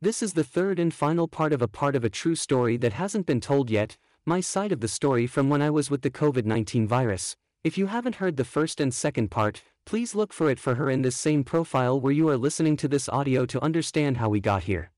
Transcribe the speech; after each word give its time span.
This 0.00 0.22
is 0.22 0.34
the 0.34 0.44
third 0.44 0.78
and 0.78 0.94
final 0.94 1.26
part 1.26 1.52
of 1.52 1.60
a 1.60 1.66
part 1.66 1.96
of 1.96 2.04
a 2.04 2.08
true 2.08 2.36
story 2.36 2.76
that 2.76 2.92
hasn't 2.92 3.26
been 3.26 3.40
told 3.40 3.68
yet, 3.68 3.96
my 4.24 4.40
side 4.40 4.70
of 4.70 4.78
the 4.78 4.86
story 4.86 5.26
from 5.26 5.48
when 5.48 5.60
I 5.60 5.70
was 5.70 5.90
with 5.90 6.02
the 6.02 6.10
COVID-19 6.10 6.86
virus. 6.86 7.34
If 7.64 7.76
you 7.76 7.86
haven't 7.86 8.14
heard 8.14 8.36
the 8.36 8.44
first 8.44 8.80
and 8.80 8.94
second 8.94 9.32
part, 9.32 9.60
please 9.84 10.14
look 10.14 10.32
for 10.32 10.50
it 10.50 10.60
for 10.60 10.76
her 10.76 10.88
in 10.88 11.02
this 11.02 11.16
same 11.16 11.42
profile 11.42 12.00
where 12.00 12.12
you 12.12 12.28
are 12.28 12.36
listening 12.36 12.76
to 12.76 12.86
this 12.86 13.08
audio 13.08 13.44
to 13.46 13.60
understand 13.60 14.18
how 14.18 14.28
we 14.28 14.38
got 14.38 14.62
here. 14.62 14.92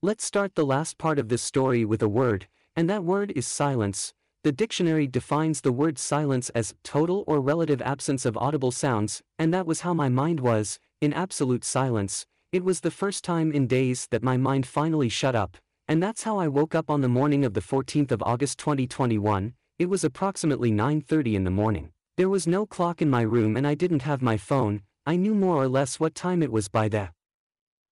Let's 0.00 0.24
start 0.24 0.54
the 0.54 0.64
last 0.64 0.96
part 0.96 1.18
of 1.18 1.28
this 1.28 1.42
story 1.42 1.84
with 1.84 2.00
a 2.00 2.08
word, 2.08 2.46
and 2.76 2.88
that 2.88 3.02
word 3.02 3.32
is 3.34 3.48
silence. 3.48 4.14
The 4.44 4.52
dictionary 4.52 5.08
defines 5.08 5.62
the 5.62 5.72
word 5.72 5.98
silence 5.98 6.50
as 6.50 6.76
total 6.84 7.24
or 7.26 7.40
relative 7.40 7.82
absence 7.82 8.24
of 8.24 8.36
audible 8.36 8.70
sounds, 8.70 9.22
and 9.40 9.52
that 9.52 9.66
was 9.66 9.80
how 9.80 9.92
my 9.92 10.08
mind 10.08 10.38
was, 10.38 10.78
in 11.00 11.12
absolute 11.12 11.64
silence, 11.64 12.26
it 12.54 12.62
was 12.62 12.78
the 12.78 12.90
first 12.92 13.24
time 13.24 13.50
in 13.50 13.66
days 13.66 14.06
that 14.12 14.22
my 14.22 14.36
mind 14.36 14.64
finally 14.64 15.08
shut 15.08 15.34
up, 15.34 15.56
and 15.88 16.00
that's 16.00 16.22
how 16.22 16.38
I 16.38 16.46
woke 16.46 16.72
up 16.72 16.88
on 16.88 17.00
the 17.00 17.08
morning 17.08 17.44
of 17.44 17.52
the 17.52 17.60
14th 17.60 18.12
of 18.12 18.22
August 18.22 18.60
2021, 18.60 19.54
it 19.80 19.86
was 19.86 20.04
approximately 20.04 20.70
9.30 20.70 21.34
in 21.34 21.42
the 21.42 21.50
morning. 21.50 21.90
There 22.16 22.28
was 22.28 22.46
no 22.46 22.64
clock 22.64 23.02
in 23.02 23.10
my 23.10 23.22
room 23.22 23.56
and 23.56 23.66
I 23.66 23.74
didn't 23.74 24.02
have 24.02 24.22
my 24.22 24.36
phone, 24.36 24.82
I 25.04 25.16
knew 25.16 25.34
more 25.34 25.56
or 25.56 25.66
less 25.66 25.98
what 25.98 26.14
time 26.14 26.44
it 26.44 26.52
was 26.52 26.68
by 26.68 26.88
the 26.88 27.10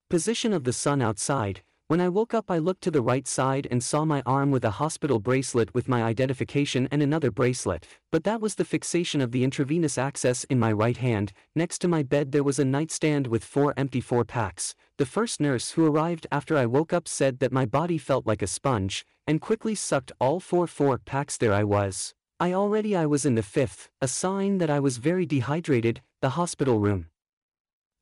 position 0.09 0.53
of 0.53 0.63
the 0.63 0.73
sun 0.73 1.03
outside, 1.03 1.63
when 1.93 2.01
I 2.01 2.09
woke 2.09 2.33
up 2.33 2.51
I 2.51 2.57
looked 2.57 2.81
to 2.85 2.91
the 2.91 3.03
right 3.03 3.29
side 3.29 3.69
and 3.71 3.85
saw 3.85 4.07
my 4.07 4.23
arm 4.25 4.51
with 4.51 4.65
a 4.65 4.81
hospital 4.81 5.19
bracelet 5.19 5.75
with 5.75 5.91
my 5.91 6.03
identification 6.03 6.89
and 6.91 7.03
another 7.03 7.31
bracelet, 7.31 7.87
but 8.11 8.25
that 8.25 8.41
was 8.41 8.55
the 8.55 8.65
fixation 8.65 9.21
of 9.21 9.31
the 9.31 9.45
intravenous 9.45 9.99
access 9.99 10.45
in 10.45 10.59
my 10.59 10.73
right 10.73 10.97
hand, 10.97 11.35
next 11.55 11.81
to 11.81 11.89
my 11.89 12.03
bed 12.03 12.33
there 12.33 12.43
was 12.43 12.59
a 12.59 12.65
nightstand 12.65 13.27
with 13.27 13.45
four 13.45 13.75
empty 13.77 14.01
four 14.01 14.25
packs. 14.25 14.75
The 14.97 15.05
first 15.05 15.39
nurse 15.39 15.73
who 15.73 15.85
arrived 15.85 16.27
after 16.33 16.57
I 16.57 16.65
woke 16.65 16.95
up 16.95 17.07
said 17.07 17.41
that 17.41 17.53
my 17.53 17.67
body 17.67 17.99
felt 17.99 18.27
like 18.27 18.41
a 18.41 18.47
sponge, 18.47 19.05
and 19.27 19.39
quickly 19.39 19.75
sucked 19.75 20.13
all 20.19 20.41
four 20.41 20.67
four 20.67 20.97
packs 20.97 21.37
there 21.37 21.53
I 21.53 21.65
was. 21.65 22.15
I 22.41 22.55
already 22.55 22.97
I 22.97 23.05
was 23.05 23.27
in 23.27 23.35
the 23.35 23.43
fifth, 23.43 23.91
a 24.01 24.09
sign 24.09 24.57
that 24.57 24.71
I 24.71 24.81
was 24.81 24.97
very 24.97 25.27
dehydrated, 25.27 26.01
the 26.23 26.37
hospital 26.41 26.79
room. 26.79 27.09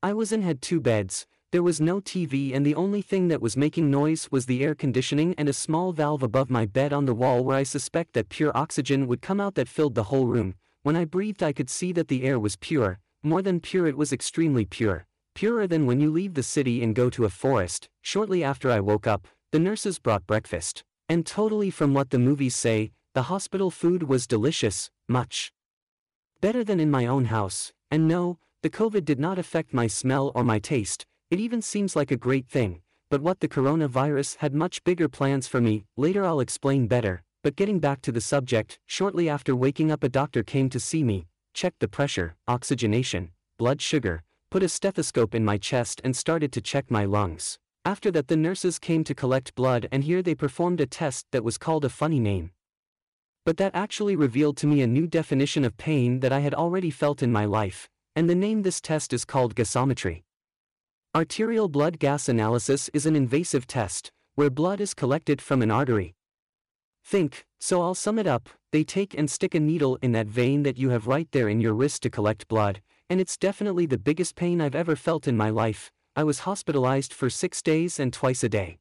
I 0.01 0.13
was 0.13 0.31
in 0.31 0.43
had 0.43 0.61
two 0.61 0.79
beds, 0.79 1.27
there 1.51 1.61
was 1.61 1.81
no 1.81 1.99
TV 1.99 2.55
and 2.55 2.65
the 2.65 2.75
only 2.75 3.01
thing 3.01 3.27
that 3.27 3.41
was 3.41 3.57
making 3.57 3.91
noise 3.91 4.29
was 4.31 4.45
the 4.45 4.63
air 4.63 4.73
conditioning 4.73 5.35
and 5.37 5.49
a 5.49 5.53
small 5.53 5.91
valve 5.91 6.23
above 6.23 6.49
my 6.49 6.65
bed 6.65 6.93
on 6.93 7.05
the 7.05 7.13
wall 7.13 7.43
where 7.43 7.57
I 7.57 7.63
suspect 7.63 8.13
that 8.13 8.29
pure 8.29 8.55
oxygen 8.55 9.05
would 9.07 9.21
come 9.21 9.41
out 9.41 9.55
that 9.55 9.67
filled 9.67 9.95
the 9.95 10.03
whole 10.03 10.27
room. 10.27 10.55
When 10.83 10.95
I 10.95 11.03
breathed 11.03 11.43
I 11.43 11.51
could 11.51 11.69
see 11.69 11.91
that 11.91 12.07
the 12.07 12.23
air 12.23 12.39
was 12.39 12.55
pure, 12.55 12.99
more 13.21 13.41
than 13.41 13.59
pure 13.59 13.85
it 13.85 13.97
was 13.97 14.13
extremely 14.13 14.63
pure. 14.63 15.05
Purer 15.35 15.67
than 15.67 15.85
when 15.85 15.99
you 15.99 16.09
leave 16.09 16.35
the 16.35 16.43
city 16.43 16.81
and 16.81 16.95
go 16.95 17.09
to 17.09 17.25
a 17.25 17.29
forest. 17.29 17.89
Shortly 18.01 18.45
after 18.45 18.71
I 18.71 18.79
woke 18.79 19.05
up, 19.05 19.27
the 19.51 19.59
nurses 19.59 19.99
brought 19.99 20.25
breakfast. 20.25 20.85
And 21.09 21.25
totally 21.25 21.69
from 21.69 21.93
what 21.93 22.11
the 22.11 22.19
movies 22.19 22.55
say, 22.55 22.91
the 23.13 23.23
hospital 23.23 23.71
food 23.71 24.03
was 24.03 24.25
delicious, 24.25 24.89
much 25.09 25.51
better 26.39 26.63
than 26.63 26.79
in 26.79 26.89
my 26.89 27.05
own 27.05 27.25
house. 27.25 27.73
And 27.91 28.07
no, 28.07 28.39
the 28.63 28.69
COVID 28.69 29.03
did 29.03 29.19
not 29.19 29.37
affect 29.37 29.73
my 29.73 29.87
smell 29.87 30.31
or 30.33 30.43
my 30.43 30.59
taste, 30.59 31.05
it 31.31 31.39
even 31.39 31.61
seems 31.61 31.95
like 31.95 32.11
a 32.11 32.17
great 32.17 32.49
thing, 32.49 32.81
but 33.09 33.21
what 33.21 33.39
the 33.39 33.47
coronavirus 33.47 34.35
had 34.37 34.53
much 34.53 34.83
bigger 34.83 35.07
plans 35.07 35.47
for 35.47 35.61
me, 35.61 35.85
later 35.95 36.25
I'll 36.25 36.41
explain 36.41 36.87
better, 36.87 37.23
but 37.41 37.55
getting 37.55 37.79
back 37.79 38.01
to 38.01 38.11
the 38.11 38.19
subject, 38.19 38.79
shortly 38.85 39.29
after 39.29 39.55
waking 39.55 39.91
up 39.91 40.03
a 40.03 40.09
doctor 40.09 40.43
came 40.43 40.69
to 40.69 40.79
see 40.79 41.05
me, 41.05 41.27
checked 41.53 41.79
the 41.79 41.87
pressure, 41.87 42.35
oxygenation, 42.49 43.31
blood 43.57 43.81
sugar, 43.81 44.23
put 44.49 44.61
a 44.61 44.67
stethoscope 44.67 45.33
in 45.33 45.45
my 45.45 45.57
chest 45.57 46.01
and 46.03 46.17
started 46.17 46.51
to 46.51 46.59
check 46.59 46.91
my 46.91 47.05
lungs. 47.05 47.57
After 47.85 48.11
that 48.11 48.27
the 48.27 48.35
nurses 48.35 48.77
came 48.77 49.05
to 49.05 49.15
collect 49.15 49.55
blood 49.55 49.87
and 49.89 50.03
here 50.03 50.21
they 50.21 50.35
performed 50.35 50.81
a 50.81 50.85
test 50.85 51.27
that 51.31 51.45
was 51.45 51.57
called 51.57 51.85
a 51.85 51.89
funny 51.89 52.19
name. 52.19 52.51
But 53.45 53.55
that 53.55 53.73
actually 53.73 54.17
revealed 54.17 54.57
to 54.57 54.67
me 54.67 54.81
a 54.81 54.87
new 54.87 55.07
definition 55.07 55.63
of 55.63 55.77
pain 55.77 56.19
that 56.19 56.33
I 56.33 56.41
had 56.41 56.53
already 56.53 56.91
felt 56.91 57.23
in 57.23 57.31
my 57.31 57.45
life, 57.45 57.89
and 58.17 58.29
the 58.29 58.35
name 58.35 58.63
this 58.63 58.81
test 58.81 59.13
is 59.13 59.23
called 59.23 59.55
gasometry. 59.55 60.23
Arterial 61.13 61.67
blood 61.67 61.99
gas 61.99 62.29
analysis 62.29 62.89
is 62.93 63.05
an 63.05 63.17
invasive 63.17 63.67
test, 63.67 64.13
where 64.35 64.49
blood 64.49 64.79
is 64.79 64.93
collected 64.93 65.41
from 65.41 65.61
an 65.61 65.69
artery. 65.69 66.15
Think, 67.03 67.45
so 67.59 67.81
I'll 67.81 67.95
sum 67.95 68.17
it 68.17 68.27
up, 68.27 68.47
they 68.71 68.85
take 68.85 69.13
and 69.13 69.29
stick 69.29 69.53
a 69.53 69.59
needle 69.59 69.99
in 70.01 70.13
that 70.13 70.27
vein 70.27 70.63
that 70.63 70.77
you 70.77 70.91
have 70.91 71.07
right 71.07 71.27
there 71.33 71.49
in 71.49 71.59
your 71.59 71.73
wrist 71.73 72.01
to 72.03 72.09
collect 72.09 72.47
blood, 72.47 72.81
and 73.09 73.19
it's 73.19 73.35
definitely 73.35 73.85
the 73.85 73.97
biggest 73.97 74.37
pain 74.37 74.61
I've 74.61 74.73
ever 74.73 74.95
felt 74.95 75.27
in 75.27 75.35
my 75.35 75.49
life, 75.49 75.91
I 76.15 76.23
was 76.23 76.39
hospitalized 76.39 77.11
for 77.11 77.29
six 77.29 77.61
days 77.61 77.99
and 77.99 78.13
twice 78.13 78.41
a 78.41 78.47
day. 78.47 78.79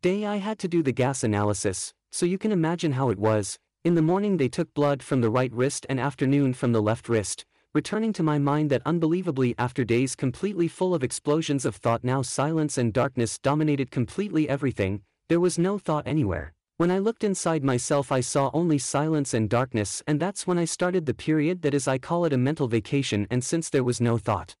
Day 0.00 0.24
I 0.24 0.36
had 0.36 0.60
to 0.60 0.68
do 0.68 0.80
the 0.80 0.92
gas 0.92 1.24
analysis, 1.24 1.92
so 2.12 2.24
you 2.24 2.38
can 2.38 2.52
imagine 2.52 2.92
how 2.92 3.10
it 3.10 3.18
was, 3.18 3.58
in 3.82 3.96
the 3.96 4.00
morning 4.00 4.36
they 4.36 4.48
took 4.48 4.72
blood 4.74 5.02
from 5.02 5.22
the 5.22 5.30
right 5.30 5.52
wrist 5.52 5.86
and 5.88 5.98
afternoon 5.98 6.54
from 6.54 6.70
the 6.70 6.82
left 6.82 7.08
wrist, 7.08 7.44
returning 7.74 8.12
to 8.12 8.22
my 8.22 8.38
mind 8.38 8.68
that 8.68 8.82
unbelievably 8.84 9.54
after 9.56 9.82
days 9.82 10.14
completely 10.14 10.68
full 10.68 10.94
of 10.94 11.02
explosions 11.02 11.64
of 11.64 11.74
thought 11.74 12.04
now 12.04 12.20
silence 12.20 12.76
and 12.76 12.92
darkness 12.92 13.38
dominated 13.38 13.90
completely 13.90 14.46
everything, 14.46 15.00
there 15.30 15.40
was 15.40 15.58
no 15.58 15.78
thought 15.78 16.06
anywhere. 16.06 16.52
When 16.76 16.90
I 16.90 16.98
looked 16.98 17.24
inside 17.24 17.64
myself 17.64 18.12
I 18.12 18.20
saw 18.20 18.50
only 18.52 18.76
silence 18.76 19.32
and 19.32 19.48
darkness 19.48 20.02
and 20.06 20.20
that's 20.20 20.46
when 20.46 20.58
I 20.58 20.66
started 20.66 21.06
the 21.06 21.14
period 21.14 21.62
that 21.62 21.72
is 21.72 21.88
I 21.88 21.96
call 21.96 22.26
it 22.26 22.34
a 22.34 22.38
mental 22.38 22.68
vacation 22.68 23.26
and 23.30 23.42
since 23.42 23.70
there 23.70 23.84
was 23.84 24.00
no 24.00 24.18
thought 24.18 24.54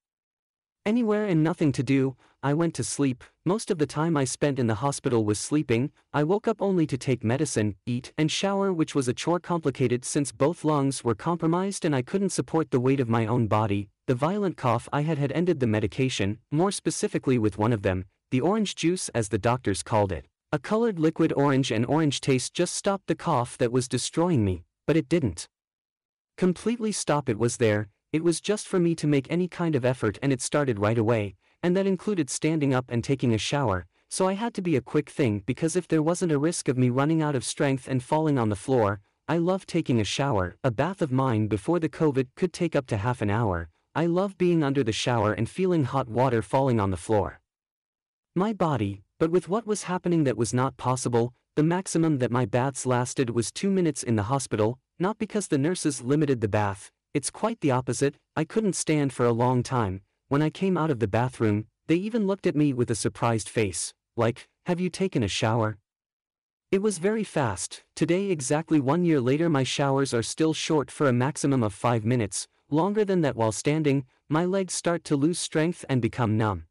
anywhere 0.86 1.26
and 1.26 1.44
nothing 1.44 1.70
to 1.72 1.82
do, 1.82 2.16
I 2.44 2.54
went 2.54 2.74
to 2.74 2.82
sleep, 2.82 3.22
most 3.44 3.70
of 3.70 3.78
the 3.78 3.86
time 3.86 4.16
I 4.16 4.24
spent 4.24 4.58
in 4.58 4.66
the 4.66 4.74
hospital 4.74 5.24
was 5.24 5.38
sleeping, 5.38 5.92
I 6.12 6.24
woke 6.24 6.48
up 6.48 6.60
only 6.60 6.88
to 6.88 6.98
take 6.98 7.22
medicine, 7.22 7.76
eat, 7.86 8.12
and 8.18 8.28
shower 8.28 8.72
which 8.72 8.96
was 8.96 9.06
a 9.06 9.14
chore 9.14 9.38
complicated 9.38 10.04
since 10.04 10.32
both 10.32 10.64
lungs 10.64 11.04
were 11.04 11.14
compromised 11.14 11.84
and 11.84 11.94
I 11.94 12.02
couldn't 12.02 12.30
support 12.30 12.72
the 12.72 12.80
weight 12.80 12.98
of 12.98 13.08
my 13.08 13.26
own 13.26 13.46
body, 13.46 13.90
the 14.08 14.16
violent 14.16 14.56
cough 14.56 14.88
I 14.92 15.02
had 15.02 15.18
had 15.18 15.30
ended 15.30 15.60
the 15.60 15.68
medication, 15.68 16.38
more 16.50 16.72
specifically 16.72 17.38
with 17.38 17.58
one 17.58 17.72
of 17.72 17.82
them, 17.82 18.06
the 18.32 18.40
orange 18.40 18.74
juice 18.74 19.08
as 19.10 19.28
the 19.28 19.38
doctors 19.38 19.84
called 19.84 20.10
it. 20.10 20.26
A 20.50 20.58
colored 20.58 20.98
liquid 20.98 21.32
orange 21.36 21.70
and 21.70 21.86
orange 21.86 22.20
taste 22.20 22.54
just 22.54 22.74
stopped 22.74 23.06
the 23.06 23.14
cough 23.14 23.56
that 23.58 23.70
was 23.70 23.86
destroying 23.86 24.44
me, 24.44 24.64
but 24.88 24.96
it 24.96 25.08
didn't. 25.08 25.46
Completely 26.36 26.90
stop 26.90 27.28
it 27.28 27.38
was 27.38 27.58
there, 27.58 27.88
it 28.12 28.24
was 28.24 28.40
just 28.40 28.66
for 28.66 28.80
me 28.80 28.96
to 28.96 29.06
make 29.06 29.30
any 29.30 29.46
kind 29.46 29.76
of 29.76 29.84
effort 29.84 30.18
and 30.20 30.32
it 30.32 30.42
started 30.42 30.80
right 30.80 30.98
away, 30.98 31.36
and 31.62 31.76
that 31.76 31.86
included 31.86 32.28
standing 32.28 32.74
up 32.74 32.86
and 32.88 33.04
taking 33.04 33.32
a 33.32 33.38
shower, 33.38 33.86
so 34.10 34.28
I 34.28 34.34
had 34.34 34.52
to 34.54 34.62
be 34.62 34.76
a 34.76 34.80
quick 34.80 35.08
thing 35.08 35.42
because 35.46 35.76
if 35.76 35.88
there 35.88 36.02
wasn't 36.02 36.32
a 36.32 36.38
risk 36.38 36.68
of 36.68 36.76
me 36.76 36.90
running 36.90 37.22
out 37.22 37.34
of 37.34 37.44
strength 37.44 37.88
and 37.88 38.02
falling 38.02 38.38
on 38.38 38.48
the 38.48 38.56
floor, 38.56 39.00
I 39.28 39.38
love 39.38 39.64
taking 39.64 40.00
a 40.00 40.04
shower, 40.04 40.56
a 40.62 40.70
bath 40.70 41.00
of 41.00 41.12
mine 41.12 41.46
before 41.46 41.78
the 41.78 41.88
COVID 41.88 42.26
could 42.36 42.52
take 42.52 42.76
up 42.76 42.86
to 42.88 42.96
half 42.96 43.22
an 43.22 43.30
hour, 43.30 43.68
I 43.94 44.06
love 44.06 44.36
being 44.36 44.62
under 44.62 44.82
the 44.82 44.92
shower 44.92 45.32
and 45.32 45.48
feeling 45.48 45.84
hot 45.84 46.08
water 46.08 46.42
falling 46.42 46.80
on 46.80 46.90
the 46.90 46.96
floor. 46.96 47.40
My 48.34 48.52
body, 48.52 49.02
but 49.18 49.30
with 49.30 49.48
what 49.48 49.66
was 49.66 49.84
happening 49.84 50.24
that 50.24 50.36
was 50.36 50.52
not 50.52 50.76
possible, 50.76 51.32
the 51.56 51.62
maximum 51.62 52.18
that 52.18 52.30
my 52.30 52.46
baths 52.46 52.86
lasted 52.86 53.30
was 53.30 53.52
two 53.52 53.70
minutes 53.70 54.02
in 54.02 54.16
the 54.16 54.24
hospital, 54.24 54.78
not 54.98 55.18
because 55.18 55.48
the 55.48 55.58
nurses 55.58 56.02
limited 56.02 56.40
the 56.40 56.48
bath, 56.48 56.90
it's 57.14 57.30
quite 57.30 57.60
the 57.60 57.70
opposite, 57.70 58.16
I 58.36 58.44
couldn't 58.44 58.74
stand 58.74 59.12
for 59.12 59.26
a 59.26 59.32
long 59.32 59.62
time, 59.62 60.00
when 60.32 60.40
I 60.40 60.48
came 60.48 60.78
out 60.78 60.90
of 60.90 60.98
the 60.98 61.06
bathroom, 61.06 61.66
they 61.88 61.96
even 61.96 62.26
looked 62.26 62.46
at 62.46 62.56
me 62.56 62.72
with 62.72 62.90
a 62.90 62.94
surprised 62.94 63.50
face, 63.50 63.92
like, 64.16 64.48
have 64.64 64.80
you 64.80 64.88
taken 64.88 65.22
a 65.22 65.28
shower? 65.28 65.76
It 66.70 66.80
was 66.80 66.96
very 66.96 67.22
fast, 67.22 67.84
today 67.94 68.30
exactly 68.30 68.80
one 68.80 69.04
year 69.04 69.20
later 69.20 69.50
my 69.50 69.62
showers 69.62 70.14
are 70.14 70.22
still 70.22 70.54
short 70.54 70.90
for 70.90 71.06
a 71.06 71.12
maximum 71.12 71.62
of 71.62 71.74
5 71.74 72.06
minutes, 72.06 72.48
longer 72.70 73.04
than 73.04 73.20
that 73.20 73.36
while 73.36 73.52
standing, 73.52 74.06
my 74.30 74.46
legs 74.46 74.72
start 74.72 75.04
to 75.04 75.16
lose 75.16 75.38
strength 75.38 75.84
and 75.86 76.00
become 76.00 76.38
numb. 76.38 76.64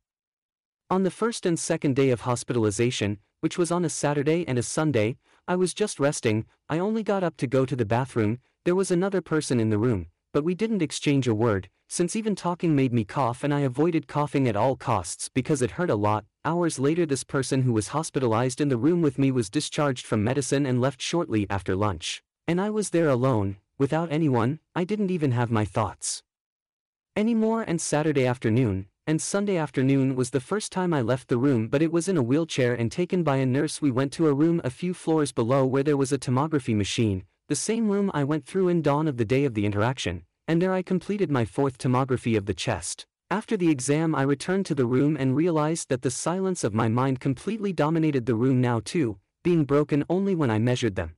On 0.90 1.04
the 1.04 1.12
first 1.12 1.46
and 1.46 1.60
second 1.60 1.96
day 1.96 2.10
of 2.10 2.22
hospitalization, 2.22 3.20
which 3.42 3.60
was 3.60 3.72
on 3.72 3.86
a 3.86 3.90
Saturday 3.90 4.44
and 4.48 4.58
a 4.58 4.64
Sunday, 4.64 5.18
I 5.48 5.56
was 5.56 5.76
just 5.76 6.00
resting, 6.00 6.48
I 6.68 6.80
only 6.80 7.04
got 7.04 7.24
up 7.24 7.38
to 7.38 7.46
go 7.46 7.68
to 7.68 7.76
the 7.76 7.86
bathroom, 7.86 8.40
there 8.66 8.74
was 8.74 8.90
another 8.90 9.22
person 9.22 9.60
in 9.60 9.70
the 9.70 9.78
room, 9.78 10.08
but 10.34 10.44
we 10.44 10.56
didn't 10.56 10.82
exchange 10.82 11.28
a 11.28 11.36
word, 11.36 11.70
since 11.90 12.16
even 12.16 12.36
talking 12.36 12.76
made 12.76 12.94
me 12.94 13.04
cough 13.04 13.44
and 13.44 13.54
I 13.54 13.62
avoided 13.62 14.08
coughing 14.08 14.48
at 14.48 14.56
all 14.56 14.76
costs 14.76 15.30
because 15.30 15.62
it 15.62 15.72
hurt 15.72 15.90
a 15.90 15.96
lot. 15.96 16.26
Hours 16.46 16.80
later 16.80 17.06
this 17.06 17.24
person 17.24 17.64
who 17.64 17.74
was 17.74 17.90
hospitalized 17.90 18.62
in 18.62 18.70
the 18.70 18.78
room 18.78 19.02
with 19.02 19.20
me 19.20 19.32
was 19.32 19.50
discharged 19.50 20.06
from 20.06 20.24
medicine 20.24 20.66
and 20.66 20.80
left 20.80 21.02
shortly 21.02 21.46
after 21.50 21.76
lunch. 21.76 22.24
And 22.48 22.62
I 22.62 22.70
was 22.70 22.92
there 22.92 23.10
alone, 23.10 23.58
without 23.78 24.12
anyone, 24.12 24.60
I 24.74 24.86
didn't 24.86 25.12
even 25.12 25.32
have 25.32 25.52
my 25.52 25.66
thoughts. 25.66 26.24
Anymore 27.16 27.64
and 27.68 27.82
Saturday 27.82 28.26
afternoon, 28.26 28.88
and 29.06 29.22
Sunday 29.22 29.58
afternoon 29.58 30.16
was 30.16 30.30
the 30.30 30.40
first 30.40 30.72
time 30.72 30.94
I 30.94 31.02
left 31.02 31.28
the 31.28 31.38
room 31.38 31.68
but 31.68 31.82
it 31.82 31.92
was 31.92 32.08
in 32.08 32.16
a 32.16 32.24
wheelchair 32.24 32.74
and 32.74 32.90
taken 32.90 33.24
by 33.24 33.38
a 33.38 33.46
nurse 33.46 33.82
we 33.82 33.92
went 33.92 34.14
to 34.14 34.28
a 34.28 34.34
room 34.34 34.62
a 34.64 34.70
few 34.70 34.94
floors 34.94 35.34
below 35.34 35.66
where 35.66 35.84
there 35.84 35.98
was 35.98 36.14
a 36.14 36.18
tomography 36.18 36.76
machine, 36.76 37.26
the 37.52 37.56
same 37.56 37.90
room 37.90 38.10
I 38.14 38.24
went 38.24 38.46
through 38.46 38.70
in 38.70 38.82
dawn 38.82 39.10
of 39.10 39.18
the 39.18 39.26
day 39.26 39.44
of 39.44 39.56
the 39.56 39.66
interaction, 39.66 40.24
and 40.48 40.62
there 40.62 40.72
I 40.72 40.82
completed 40.82 41.30
my 41.30 41.44
fourth 41.44 41.78
tomography 41.78 42.38
of 42.38 42.46
the 42.46 42.54
chest. 42.54 43.06
After 43.30 43.58
the 43.58 43.70
exam 43.70 44.16
I 44.16 44.22
returned 44.22 44.66
to 44.68 44.74
the 44.74 44.86
room 44.86 45.18
and 45.18 45.36
realized 45.36 45.90
that 45.90 46.02
the 46.02 46.12
silence 46.12 46.64
of 46.64 46.74
my 46.74 46.88
mind 46.88 47.20
completely 47.20 47.74
dominated 47.74 48.26
the 48.26 48.36
room 48.36 48.62
now 48.62 48.80
too, 48.80 49.18
being 49.44 49.66
broken 49.66 50.06
only 50.08 50.34
when 50.34 50.50
I 50.50 50.60
measured 50.60 50.96
them. 50.96 51.18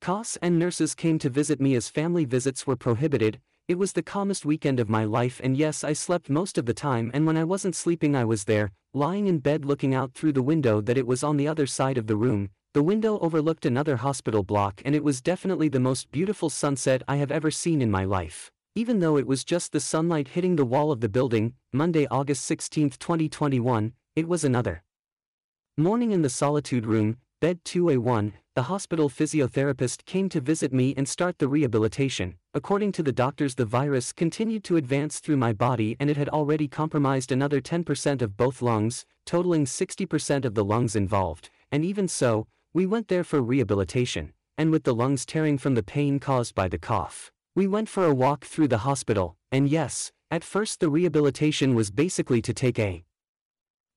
COS 0.00 0.38
and 0.40 0.60
nurses 0.60 0.94
came 0.94 1.18
to 1.18 1.28
visit 1.28 1.60
me 1.60 1.74
as 1.74 1.88
family 1.88 2.24
visits 2.24 2.64
were 2.64 2.76
prohibited, 2.76 3.40
it 3.66 3.78
was 3.78 3.94
the 3.94 4.02
calmest 4.14 4.44
weekend 4.44 4.78
of 4.78 4.88
my 4.88 5.02
life 5.02 5.40
and 5.42 5.56
yes 5.56 5.82
I 5.82 5.92
slept 5.92 6.30
most 6.30 6.56
of 6.56 6.66
the 6.66 6.72
time 6.88 7.10
and 7.12 7.26
when 7.26 7.36
I 7.36 7.42
wasn't 7.42 7.74
sleeping 7.74 8.14
I 8.14 8.24
was 8.24 8.44
there, 8.44 8.70
lying 8.94 9.26
in 9.26 9.40
bed 9.40 9.64
looking 9.64 9.92
out 9.92 10.14
through 10.14 10.34
the 10.34 10.40
window 10.40 10.80
that 10.82 10.98
it 10.98 11.06
was 11.08 11.24
on 11.24 11.36
the 11.36 11.48
other 11.48 11.66
side 11.66 11.98
of 11.98 12.06
the 12.06 12.14
room, 12.14 12.50
the 12.74 12.82
window 12.82 13.18
overlooked 13.18 13.66
another 13.66 13.96
hospital 13.96 14.42
block 14.42 14.80
and 14.86 14.94
it 14.94 15.04
was 15.04 15.20
definitely 15.20 15.68
the 15.68 15.78
most 15.78 16.10
beautiful 16.10 16.48
sunset 16.48 17.02
I 17.06 17.16
have 17.16 17.30
ever 17.30 17.50
seen 17.50 17.82
in 17.82 17.90
my 17.90 18.04
life. 18.04 18.50
Even 18.74 19.00
though 19.00 19.18
it 19.18 19.26
was 19.26 19.44
just 19.44 19.72
the 19.72 19.80
sunlight 19.80 20.28
hitting 20.28 20.56
the 20.56 20.64
wall 20.64 20.90
of 20.90 21.02
the 21.02 21.08
building, 21.10 21.52
Monday, 21.74 22.06
August 22.10 22.44
16, 22.46 22.90
2021, 22.98 23.92
it 24.16 24.26
was 24.26 24.42
another. 24.42 24.82
Morning 25.76 26.12
in 26.12 26.22
the 26.22 26.30
solitude 26.30 26.86
room, 26.86 27.18
bed 27.42 27.62
2A1, 27.64 28.32
the 28.54 28.62
hospital 28.62 29.10
physiotherapist 29.10 30.06
came 30.06 30.30
to 30.30 30.40
visit 30.40 30.72
me 30.72 30.94
and 30.96 31.06
start 31.06 31.38
the 31.38 31.48
rehabilitation. 31.48 32.36
According 32.54 32.92
to 32.92 33.02
the 33.02 33.12
doctors, 33.12 33.54
the 33.54 33.66
virus 33.66 34.14
continued 34.14 34.64
to 34.64 34.76
advance 34.76 35.18
through 35.18 35.36
my 35.36 35.52
body 35.52 35.94
and 36.00 36.08
it 36.08 36.16
had 36.16 36.30
already 36.30 36.68
compromised 36.68 37.32
another 37.32 37.60
10% 37.60 38.22
of 38.22 38.38
both 38.38 38.62
lungs, 38.62 39.04
totaling 39.26 39.66
60% 39.66 40.46
of 40.46 40.54
the 40.54 40.64
lungs 40.64 40.96
involved. 40.96 41.50
And 41.70 41.84
even 41.84 42.06
so, 42.06 42.46
we 42.74 42.86
went 42.86 43.08
there 43.08 43.24
for 43.24 43.42
rehabilitation, 43.42 44.32
and 44.56 44.70
with 44.70 44.84
the 44.84 44.94
lungs 44.94 45.26
tearing 45.26 45.58
from 45.58 45.74
the 45.74 45.82
pain 45.82 46.18
caused 46.18 46.54
by 46.54 46.68
the 46.68 46.78
cough. 46.78 47.30
We 47.54 47.66
went 47.66 47.90
for 47.90 48.06
a 48.06 48.14
walk 48.14 48.46
through 48.46 48.68
the 48.68 48.78
hospital, 48.78 49.36
and 49.50 49.68
yes, 49.68 50.10
at 50.30 50.42
first 50.42 50.80
the 50.80 50.88
rehabilitation 50.88 51.74
was 51.74 51.90
basically 51.90 52.40
to 52.40 52.54
take 52.54 52.78
a 52.78 53.04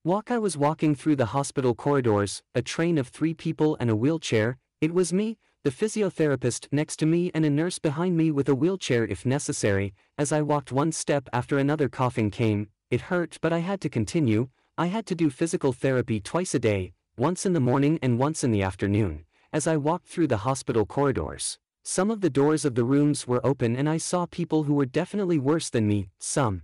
walk. 0.04 0.30
I 0.30 0.40
was 0.40 0.58
walking 0.58 0.94
through 0.94 1.16
the 1.16 1.28
hospital 1.28 1.74
corridors, 1.74 2.44
a 2.54 2.62
train 2.62 2.98
of 2.98 3.08
three 3.08 3.34
people 3.34 3.78
and 3.80 3.90
a 3.90 3.96
wheelchair, 3.96 4.58
it 4.82 4.94
was 4.94 5.14
me, 5.14 5.38
the 5.64 5.72
physiotherapist 5.72 6.68
next 6.74 6.98
to 6.98 7.06
me 7.06 7.32
and 7.34 7.46
a 7.46 7.50
nurse 7.50 7.80
behind 7.80 8.18
me 8.18 8.30
with 8.30 8.50
a 8.50 8.56
wheelchair 8.56 9.06
if 9.06 9.26
necessary, 9.26 9.94
as 10.18 10.34
I 10.34 10.42
walked 10.42 10.74
one 10.74 10.92
step 10.92 11.30
after 11.32 11.58
another 11.58 11.88
coughing 11.88 12.30
came, 12.30 12.68
it 12.92 13.02
hurt 13.02 13.38
but 13.42 13.54
I 13.54 13.60
had 13.60 13.80
to 13.82 13.90
continue, 13.90 14.50
I 14.78 14.88
had 14.88 15.06
to 15.06 15.16
do 15.16 15.30
physical 15.30 15.72
therapy 15.72 16.20
twice 16.20 16.54
a 16.54 16.60
day, 16.60 16.92
once 17.18 17.46
in 17.46 17.54
the 17.54 17.60
morning 17.62 17.98
and 18.02 18.20
once 18.20 18.44
in 18.44 18.52
the 18.52 18.62
afternoon, 18.62 19.24
as 19.54 19.68
I 19.68 19.78
walked 19.78 20.08
through 20.08 20.28
the 20.28 20.44
hospital 20.44 20.86
corridors. 20.86 21.58
Some 21.82 22.12
of 22.12 22.20
the 22.20 22.30
doors 22.30 22.66
of 22.66 22.76
the 22.76 22.84
rooms 22.84 23.26
were 23.26 23.46
open 23.46 23.78
and 23.78 23.88
I 23.88 23.98
saw 23.98 24.26
people 24.26 24.64
who 24.64 24.74
were 24.74 24.86
definitely 24.86 25.40
worse 25.40 25.70
than 25.70 25.88
me, 25.88 26.10
some 26.20 26.64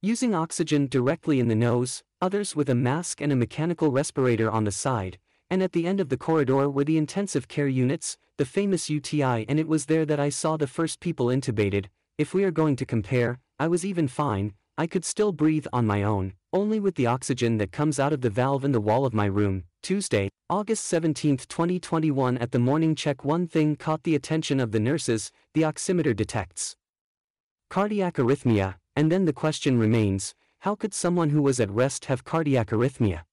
using 0.00 0.32
oxygen 0.32 0.86
directly 0.86 1.40
in 1.40 1.48
the 1.48 1.56
nose, 1.56 2.04
others 2.20 2.54
with 2.54 2.70
a 2.70 2.74
mask 2.74 3.20
and 3.20 3.32
a 3.32 3.36
mechanical 3.36 3.90
respirator 3.90 4.48
on 4.48 4.62
the 4.62 4.70
side, 4.70 5.18
and 5.50 5.60
at 5.60 5.72
the 5.72 5.88
end 5.88 5.98
of 5.98 6.08
the 6.08 6.16
corridor 6.16 6.70
were 6.70 6.84
the 6.84 6.98
intensive 6.98 7.48
care 7.48 7.66
units, 7.66 8.16
the 8.36 8.44
famous 8.44 8.88
UTI 8.88 9.44
and 9.48 9.58
it 9.58 9.66
was 9.66 9.86
there 9.86 10.06
that 10.06 10.20
I 10.20 10.28
saw 10.28 10.56
the 10.56 10.68
first 10.68 11.00
people 11.00 11.26
intubated, 11.26 11.86
if 12.16 12.32
we 12.32 12.44
are 12.44 12.52
going 12.52 12.76
to 12.76 12.86
compare, 12.86 13.40
I 13.58 13.66
was 13.66 13.84
even 13.84 14.06
fine, 14.06 14.52
I 14.76 14.86
could 14.86 15.04
still 15.04 15.32
breathe 15.32 15.66
on 15.72 15.84
my 15.84 16.04
own, 16.04 16.34
only 16.52 16.80
with 16.80 16.94
the 16.94 17.06
oxygen 17.06 17.58
that 17.58 17.72
comes 17.72 18.00
out 18.00 18.12
of 18.12 18.22
the 18.22 18.30
valve 18.30 18.64
in 18.64 18.72
the 18.72 18.80
wall 18.80 19.04
of 19.04 19.12
my 19.12 19.26
room, 19.26 19.64
Tuesday, 19.82 20.30
August 20.48 20.86
17, 20.86 21.36
2021 21.36 22.38
at 22.38 22.52
the 22.52 22.58
morning 22.58 22.94
check 22.94 23.22
one 23.22 23.46
thing 23.46 23.76
caught 23.76 24.02
the 24.02 24.14
attention 24.14 24.58
of 24.58 24.72
the 24.72 24.80
nurses, 24.80 25.30
the 25.52 25.62
oximeter 25.62 26.16
detects 26.16 26.74
cardiac 27.68 28.14
arrhythmia, 28.14 28.76
and 28.96 29.12
then 29.12 29.26
the 29.26 29.32
question 29.32 29.78
remains, 29.78 30.34
how 30.60 30.74
could 30.74 30.94
someone 30.94 31.28
who 31.28 31.42
was 31.42 31.60
at 31.60 31.70
rest 31.70 32.06
have 32.06 32.24
cardiac 32.24 32.68
arrhythmia? 32.68 33.24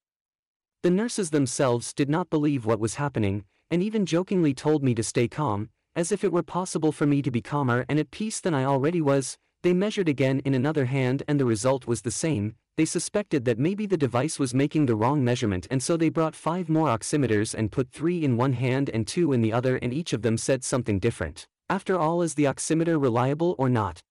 The 0.83 0.91
nurses 0.91 1.29
themselves 1.29 1.93
did 1.93 2.09
not 2.09 2.29
believe 2.29 2.65
what 2.65 2.81
was 2.81 2.95
happening, 2.95 3.45
and 3.71 3.81
even 3.81 4.05
jokingly 4.05 4.53
told 4.53 4.83
me 4.83 4.93
to 4.93 5.03
stay 5.03 5.29
calm, 5.29 5.69
as 5.95 6.11
if 6.11 6.25
it 6.25 6.33
were 6.33 6.43
possible 6.43 6.91
for 6.91 7.05
me 7.05 7.21
to 7.21 7.31
be 7.31 7.41
calmer 7.41 7.85
and 7.87 7.97
at 7.97 8.11
peace 8.11 8.41
than 8.41 8.53
I 8.53 8.65
already 8.65 8.99
was, 8.99 9.37
they 9.63 9.73
measured 9.73 10.09
again 10.09 10.41
in 10.43 10.53
another 10.53 10.85
hand 10.85 11.23
and 11.29 11.39
the 11.39 11.45
result 11.45 11.87
was 11.87 12.01
the 12.01 12.11
same, 12.11 12.55
they 12.77 12.85
suspected 12.85 13.45
that 13.45 13.57
maybe 13.57 13.85
the 13.85 13.97
device 13.97 14.37
was 14.37 14.53
making 14.53 14.85
the 14.85 14.95
wrong 14.95 15.23
measurement 15.23 15.67
and 15.71 15.81
so 15.81 15.95
they 15.95 16.09
brought 16.09 16.35
five 16.35 16.67
more 16.67 16.87
oximeters 16.87 17.53
and 17.53 17.71
put 17.71 17.89
three 17.91 18.23
in 18.23 18.35
one 18.35 18.53
hand 18.53 18.89
and 18.89 19.07
two 19.07 19.31
in 19.31 19.41
the 19.41 19.53
other 19.53 19.77
and 19.77 19.93
each 19.93 20.11
of 20.11 20.21
them 20.21 20.37
said 20.37 20.63
something 20.63 20.99
different. 20.99 21.47
After 21.69 21.97
all 21.97 22.21
is 22.21 22.33
the 22.35 22.43
oximeter 22.43 23.01
reliable 23.01 23.55
or 23.57 23.69
not? 23.69 24.01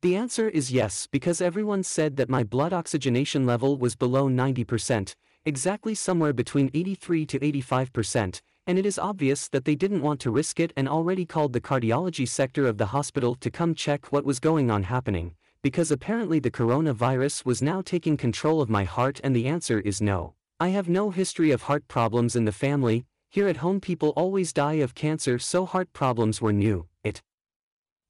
The 0.00 0.16
answer 0.16 0.48
is 0.48 0.72
yes 0.72 1.06
because 1.10 1.40
everyone 1.40 1.82
said 1.82 2.16
that 2.16 2.28
my 2.28 2.42
blood 2.42 2.72
oxygenation 2.72 3.46
level 3.46 3.76
was 3.76 3.96
below 3.96 4.28
90%, 4.28 5.14
exactly 5.44 5.94
somewhere 5.94 6.32
between 6.32 6.70
83 6.74 7.26
to 7.26 7.38
85%, 7.38 8.40
and 8.66 8.78
it 8.78 8.86
is 8.86 8.98
obvious 8.98 9.48
that 9.48 9.64
they 9.66 9.74
didn't 9.74 10.02
want 10.02 10.20
to 10.20 10.30
risk 10.30 10.58
it 10.58 10.72
and 10.76 10.88
already 10.88 11.24
called 11.24 11.52
the 11.52 11.60
cardiology 11.60 12.26
sector 12.26 12.66
of 12.66 12.78
the 12.78 12.86
hospital 12.86 13.34
to 13.36 13.50
come 13.50 13.74
check 13.74 14.10
what 14.10 14.24
was 14.24 14.40
going 14.40 14.70
on 14.70 14.84
happening, 14.84 15.34
because 15.64 15.90
apparently 15.90 16.38
the 16.38 16.50
coronavirus 16.50 17.46
was 17.46 17.62
now 17.62 17.80
taking 17.80 18.18
control 18.18 18.60
of 18.60 18.68
my 18.68 18.84
heart 18.84 19.18
and 19.24 19.34
the 19.34 19.46
answer 19.46 19.80
is 19.80 20.02
no. 20.02 20.34
I 20.60 20.68
have 20.68 20.90
no 20.90 21.08
history 21.08 21.52
of 21.52 21.62
heart 21.62 21.88
problems 21.88 22.36
in 22.36 22.44
the 22.44 22.52
family, 22.52 23.06
here 23.30 23.48
at 23.48 23.56
home 23.56 23.80
people 23.80 24.10
always 24.10 24.52
die 24.52 24.74
of 24.84 24.94
cancer 24.94 25.38
so 25.38 25.64
heart 25.64 25.90
problems 25.94 26.42
were 26.42 26.52
new, 26.52 26.86
it 27.02 27.22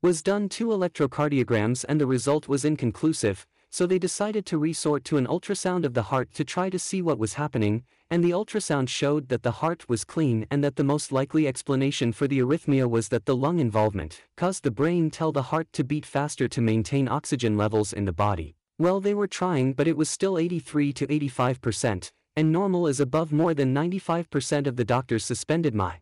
was 0.02 0.20
done 0.20 0.48
two 0.48 0.66
electrocardiograms 0.66 1.84
and 1.88 2.00
the 2.00 2.08
result 2.08 2.48
was 2.48 2.64
inconclusive, 2.64 3.46
so 3.74 3.88
they 3.88 3.98
decided 3.98 4.46
to 4.46 4.56
resort 4.56 5.02
to 5.02 5.16
an 5.16 5.26
ultrasound 5.26 5.84
of 5.84 5.94
the 5.94 6.04
heart 6.04 6.32
to 6.32 6.44
try 6.44 6.70
to 6.70 6.78
see 6.78 7.02
what 7.02 7.18
was 7.18 7.34
happening, 7.34 7.82
and 8.08 8.22
the 8.22 8.30
ultrasound 8.30 8.88
showed 8.88 9.28
that 9.28 9.42
the 9.42 9.50
heart 9.50 9.88
was 9.88 10.04
clean 10.04 10.46
and 10.48 10.62
that 10.62 10.76
the 10.76 10.84
most 10.84 11.10
likely 11.10 11.48
explanation 11.48 12.12
for 12.12 12.28
the 12.28 12.38
arrhythmia 12.38 12.88
was 12.88 13.08
that 13.08 13.26
the 13.26 13.34
lung 13.34 13.58
involvement 13.58 14.22
caused 14.36 14.62
the 14.62 14.70
brain 14.70 15.10
to 15.10 15.18
tell 15.18 15.32
the 15.32 15.50
heart 15.50 15.66
to 15.72 15.82
beat 15.82 16.06
faster 16.06 16.46
to 16.46 16.60
maintain 16.60 17.08
oxygen 17.08 17.56
levels 17.56 17.92
in 17.92 18.04
the 18.04 18.12
body. 18.12 18.54
Well 18.78 19.00
they 19.00 19.12
were 19.12 19.26
trying 19.26 19.72
but 19.72 19.88
it 19.88 19.96
was 19.96 20.08
still 20.08 20.38
83 20.38 20.92
to 20.92 21.08
85%, 21.08 22.12
and 22.36 22.52
normal 22.52 22.86
is 22.86 23.00
above 23.00 23.32
more 23.32 23.54
than 23.54 23.74
95% 23.74 24.68
of 24.68 24.76
the 24.76 24.84
doctors 24.84 25.24
suspended 25.24 25.74
my 25.74 25.98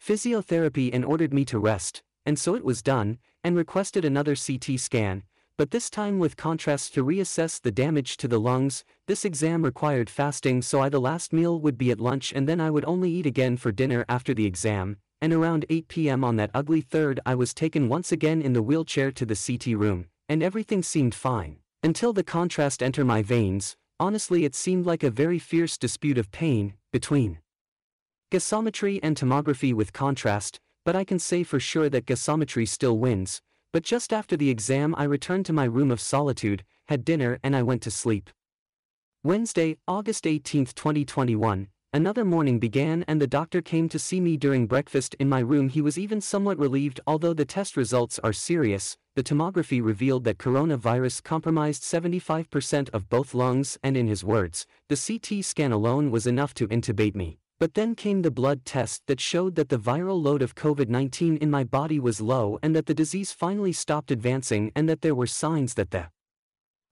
physiotherapy 0.00 0.90
and 0.92 1.04
ordered 1.04 1.34
me 1.34 1.44
to 1.46 1.58
rest, 1.58 2.04
and 2.24 2.38
so 2.38 2.54
it 2.54 2.64
was 2.64 2.82
done, 2.82 3.18
and 3.42 3.56
requested 3.56 4.04
another 4.04 4.36
CT 4.36 4.78
scan, 4.78 5.24
but 5.58 5.72
this 5.72 5.90
time 5.90 6.20
with 6.20 6.36
contrast 6.36 6.94
to 6.94 7.04
reassess 7.04 7.60
the 7.60 7.72
damage 7.72 8.16
to 8.16 8.28
the 8.28 8.38
lungs, 8.38 8.84
this 9.08 9.24
exam 9.24 9.64
required 9.64 10.08
fasting 10.08 10.62
so 10.62 10.80
I 10.80 10.88
the 10.88 11.00
last 11.00 11.32
meal 11.32 11.58
would 11.58 11.76
be 11.76 11.90
at 11.90 11.98
lunch 11.98 12.32
and 12.32 12.48
then 12.48 12.60
I 12.60 12.70
would 12.70 12.84
only 12.84 13.10
eat 13.10 13.26
again 13.26 13.56
for 13.56 13.72
dinner 13.72 14.04
after 14.08 14.32
the 14.32 14.46
exam, 14.46 14.98
and 15.20 15.32
around 15.32 15.66
8 15.68 15.88
pm 15.88 16.22
on 16.22 16.36
that 16.36 16.52
ugly 16.54 16.80
third 16.80 17.18
I 17.26 17.34
was 17.34 17.52
taken 17.52 17.88
once 17.88 18.12
again 18.12 18.40
in 18.40 18.52
the 18.52 18.62
wheelchair 18.62 19.10
to 19.10 19.26
the 19.26 19.34
CT 19.34 19.76
room, 19.76 20.06
and 20.28 20.44
everything 20.44 20.84
seemed 20.84 21.12
fine. 21.12 21.56
Until 21.82 22.12
the 22.12 22.22
contrast 22.22 22.80
entered 22.80 23.06
my 23.06 23.22
veins, 23.22 23.76
honestly 23.98 24.44
it 24.44 24.54
seemed 24.54 24.86
like 24.86 25.02
a 25.02 25.10
very 25.10 25.40
fierce 25.40 25.76
dispute 25.76 26.18
of 26.18 26.30
pain, 26.30 26.74
between 26.92 27.40
gasometry 28.30 29.00
and 29.02 29.16
tomography 29.16 29.74
with 29.74 29.92
contrast, 29.92 30.60
but 30.84 30.94
I 30.94 31.02
can 31.02 31.18
say 31.18 31.42
for 31.42 31.58
sure 31.58 31.88
that 31.88 32.06
gasometry 32.06 32.68
still 32.68 32.96
wins, 32.96 33.42
but 33.72 33.82
just 33.82 34.12
after 34.12 34.36
the 34.36 34.50
exam 34.50 34.94
I 34.96 35.04
returned 35.04 35.46
to 35.46 35.52
my 35.52 35.64
room 35.64 35.90
of 35.90 36.00
solitude, 36.00 36.64
had 36.86 37.04
dinner 37.04 37.38
and 37.42 37.54
I 37.54 37.62
went 37.62 37.82
to 37.82 37.90
sleep. 37.90 38.30
Wednesday, 39.22 39.76
August 39.86 40.26
18, 40.26 40.66
2021, 40.66 41.68
another 41.92 42.24
morning 42.24 42.58
began 42.58 43.04
and 43.08 43.20
the 43.20 43.26
doctor 43.26 43.60
came 43.60 43.88
to 43.88 43.98
see 43.98 44.20
me 44.20 44.36
during 44.36 44.66
breakfast 44.66 45.14
in 45.18 45.28
my 45.28 45.40
room 45.40 45.68
he 45.68 45.80
was 45.80 45.98
even 45.98 46.20
somewhat 46.20 46.58
relieved 46.58 47.00
although 47.06 47.34
the 47.34 47.44
test 47.44 47.76
results 47.76 48.18
are 48.20 48.32
serious, 48.32 48.96
the 49.16 49.22
tomography 49.22 49.84
revealed 49.84 50.24
that 50.24 50.38
coronavirus 50.38 51.22
compromised 51.22 51.82
75% 51.82 52.88
of 52.90 53.08
both 53.08 53.34
lungs 53.34 53.76
and 53.82 53.96
in 53.96 54.06
his 54.06 54.24
words, 54.24 54.66
the 54.88 54.96
CT 54.96 55.44
scan 55.44 55.72
alone 55.72 56.10
was 56.10 56.26
enough 56.26 56.54
to 56.54 56.68
intubate 56.68 57.14
me. 57.14 57.38
But 57.60 57.74
then 57.74 57.96
came 57.96 58.22
the 58.22 58.30
blood 58.30 58.64
test 58.64 59.02
that 59.08 59.18
showed 59.20 59.56
that 59.56 59.68
the 59.68 59.80
viral 59.80 60.22
load 60.22 60.42
of 60.42 60.54
COVID-19 60.54 61.38
in 61.38 61.50
my 61.50 61.64
body 61.64 61.98
was 61.98 62.20
low 62.20 62.60
and 62.62 62.74
that 62.76 62.86
the 62.86 62.94
disease 62.94 63.32
finally 63.32 63.72
stopped 63.72 64.12
advancing 64.12 64.70
and 64.76 64.88
that 64.88 65.00
there 65.00 65.14
were 65.14 65.26
signs 65.26 65.74
that 65.74 65.90
the 65.90 66.10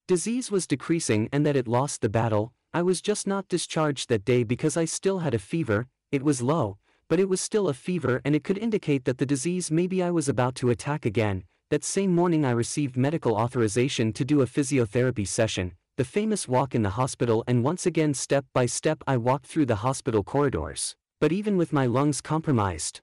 disease 0.08 0.50
was 0.50 0.66
decreasing 0.66 1.28
and 1.30 1.46
that 1.46 1.54
it 1.54 1.68
lost 1.68 2.00
the 2.00 2.08
battle. 2.08 2.52
I 2.74 2.82
was 2.82 3.00
just 3.00 3.28
not 3.28 3.46
discharged 3.46 4.08
that 4.08 4.24
day 4.24 4.42
because 4.42 4.76
I 4.76 4.86
still 4.86 5.20
had 5.20 5.34
a 5.34 5.38
fever, 5.38 5.86
it 6.10 6.24
was 6.24 6.42
low, 6.42 6.78
but 7.08 7.20
it 7.20 7.28
was 7.28 7.40
still 7.40 7.68
a 7.68 7.74
fever 7.74 8.20
and 8.24 8.34
it 8.34 8.42
could 8.42 8.58
indicate 8.58 9.04
that 9.04 9.18
the 9.18 9.26
disease 9.26 9.70
maybe 9.70 10.02
I 10.02 10.10
was 10.10 10.28
about 10.28 10.56
to 10.56 10.70
attack 10.70 11.06
again. 11.06 11.44
That 11.70 11.84
same 11.84 12.12
morning 12.12 12.44
I 12.44 12.50
received 12.50 12.96
medical 12.96 13.36
authorization 13.36 14.12
to 14.14 14.24
do 14.24 14.42
a 14.42 14.46
physiotherapy 14.46 15.28
session, 15.28 15.74
the 15.96 16.04
famous 16.04 16.46
walk 16.46 16.74
in 16.74 16.82
the 16.82 16.90
hospital 16.90 17.42
and 17.46 17.64
once 17.64 17.86
again 17.86 18.12
step 18.12 18.44
by 18.52 18.66
step 18.66 19.02
I 19.06 19.16
walked 19.16 19.46
through 19.46 19.64
the 19.64 19.76
hospital 19.76 20.22
corridors. 20.22 20.94
But 21.20 21.32
even 21.32 21.56
with 21.56 21.72
my 21.72 21.86
lungs 21.86 22.20
compromised, 22.20 23.00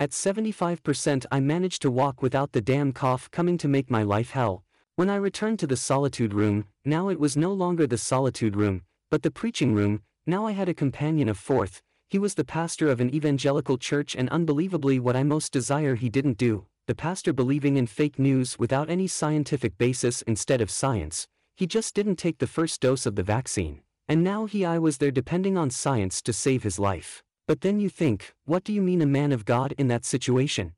at 0.00 0.10
75% 0.10 1.26
I 1.30 1.38
managed 1.38 1.80
to 1.82 1.90
walk 1.92 2.20
without 2.20 2.50
the 2.50 2.60
damn 2.60 2.90
cough 2.90 3.30
coming 3.30 3.56
to 3.58 3.68
make 3.68 3.88
my 3.88 4.02
life 4.02 4.30
hell, 4.30 4.64
When 4.96 5.08
I 5.08 5.16
returned 5.16 5.58
to 5.60 5.66
the 5.66 5.76
solitude 5.76 6.34
room, 6.34 6.66
now 6.84 7.08
it 7.08 7.18
was 7.18 7.34
no 7.34 7.50
longer 7.50 7.86
the 7.86 7.96
solitude 7.96 8.56
room, 8.56 8.82
but 9.10 9.22
the 9.22 9.30
preaching 9.30 9.72
room, 9.72 10.02
now 10.26 10.44
I 10.44 10.52
had 10.52 10.68
a 10.68 10.74
companion 10.74 11.30
of 11.30 11.38
fourth, 11.38 11.80
he 12.10 12.18
was 12.18 12.34
the 12.34 12.44
pastor 12.44 12.88
of 12.88 13.00
an 13.00 13.14
evangelical 13.14 13.78
church 13.78 14.14
and 14.14 14.28
unbelievably 14.28 14.98
what 14.98 15.16
I 15.16 15.22
most 15.22 15.50
desire 15.50 15.94
he 15.94 16.10
didn't 16.10 16.36
do, 16.36 16.66
the 16.88 16.94
pastor 16.94 17.32
believing 17.32 17.78
in 17.78 17.86
fake 17.86 18.18
news 18.18 18.58
without 18.58 18.90
any 18.90 19.06
scientific 19.06 19.78
basis 19.78 20.20
instead 20.22 20.60
of 20.60 20.70
science, 20.70 21.26
he 21.62 21.66
just 21.68 21.94
didn't 21.94 22.16
take 22.16 22.38
the 22.38 22.46
first 22.48 22.80
dose 22.80 23.06
of 23.06 23.14
the 23.14 23.22
vaccine, 23.22 23.82
and 24.08 24.24
now 24.24 24.46
he 24.46 24.64
I 24.64 24.80
was 24.80 24.98
there 24.98 25.12
depending 25.12 25.56
on 25.56 25.70
science 25.70 26.20
to 26.22 26.32
save 26.32 26.64
his 26.64 26.76
life. 26.76 27.22
But 27.46 27.60
then 27.60 27.78
you 27.78 27.88
think, 27.88 28.34
what 28.46 28.64
do 28.64 28.72
you 28.72 28.82
mean 28.82 29.00
a 29.00 29.06
man 29.06 29.30
of 29.30 29.44
God 29.44 29.72
in 29.78 29.86
that 29.86 30.04
situation? 30.04 30.72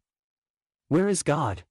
Where 0.89 1.09
is 1.09 1.23
God? 1.23 1.63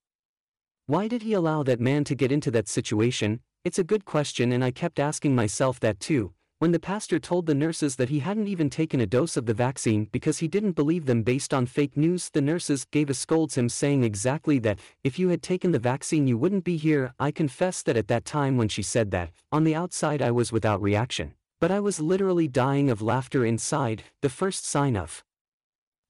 Why 0.86 1.06
did 1.06 1.22
he 1.22 1.32
allow 1.32 1.62
that 1.62 1.78
man 1.78 2.02
to 2.02 2.16
get 2.16 2.32
into 2.32 2.50
that 2.50 2.66
situation? 2.66 3.38
It's 3.62 3.78
a 3.78 3.84
good 3.84 4.04
question 4.04 4.50
and 4.50 4.64
I 4.64 4.72
kept 4.72 4.98
asking 4.98 5.36
myself 5.36 5.78
that 5.78 6.00
too, 6.00 6.32
when 6.64 6.72
the 6.72 6.80
pastor 6.80 7.18
told 7.18 7.44
the 7.44 7.54
nurses 7.54 7.96
that 7.96 8.08
he 8.08 8.20
hadn't 8.20 8.48
even 8.48 8.70
taken 8.70 9.02
a 9.02 9.06
dose 9.06 9.36
of 9.36 9.44
the 9.44 9.52
vaccine 9.52 10.08
because 10.12 10.38
he 10.38 10.48
didn't 10.48 10.72
believe 10.72 11.04
them 11.04 11.22
based 11.22 11.52
on 11.52 11.66
fake 11.66 11.94
news, 11.94 12.30
the 12.30 12.40
nurses 12.40 12.86
gave 12.86 13.10
a 13.10 13.12
scolds 13.12 13.58
him 13.58 13.68
saying 13.68 14.02
exactly 14.02 14.58
that, 14.58 14.78
if 15.02 15.18
you 15.18 15.28
had 15.28 15.42
taken 15.42 15.72
the 15.72 15.78
vaccine 15.78 16.26
you 16.26 16.38
wouldn't 16.38 16.64
be 16.64 16.78
here. 16.78 17.12
I 17.20 17.32
confess 17.32 17.82
that 17.82 17.98
at 17.98 18.08
that 18.08 18.24
time 18.24 18.56
when 18.56 18.68
she 18.68 18.82
said 18.82 19.10
that, 19.10 19.30
on 19.52 19.64
the 19.64 19.74
outside 19.74 20.22
I 20.22 20.30
was 20.30 20.52
without 20.52 20.80
reaction. 20.80 21.34
But 21.60 21.70
I 21.70 21.80
was 21.80 22.00
literally 22.00 22.48
dying 22.48 22.88
of 22.88 23.02
laughter 23.02 23.44
inside, 23.44 24.02
the 24.22 24.30
first 24.30 24.64
sign 24.64 24.96
of 24.96 25.22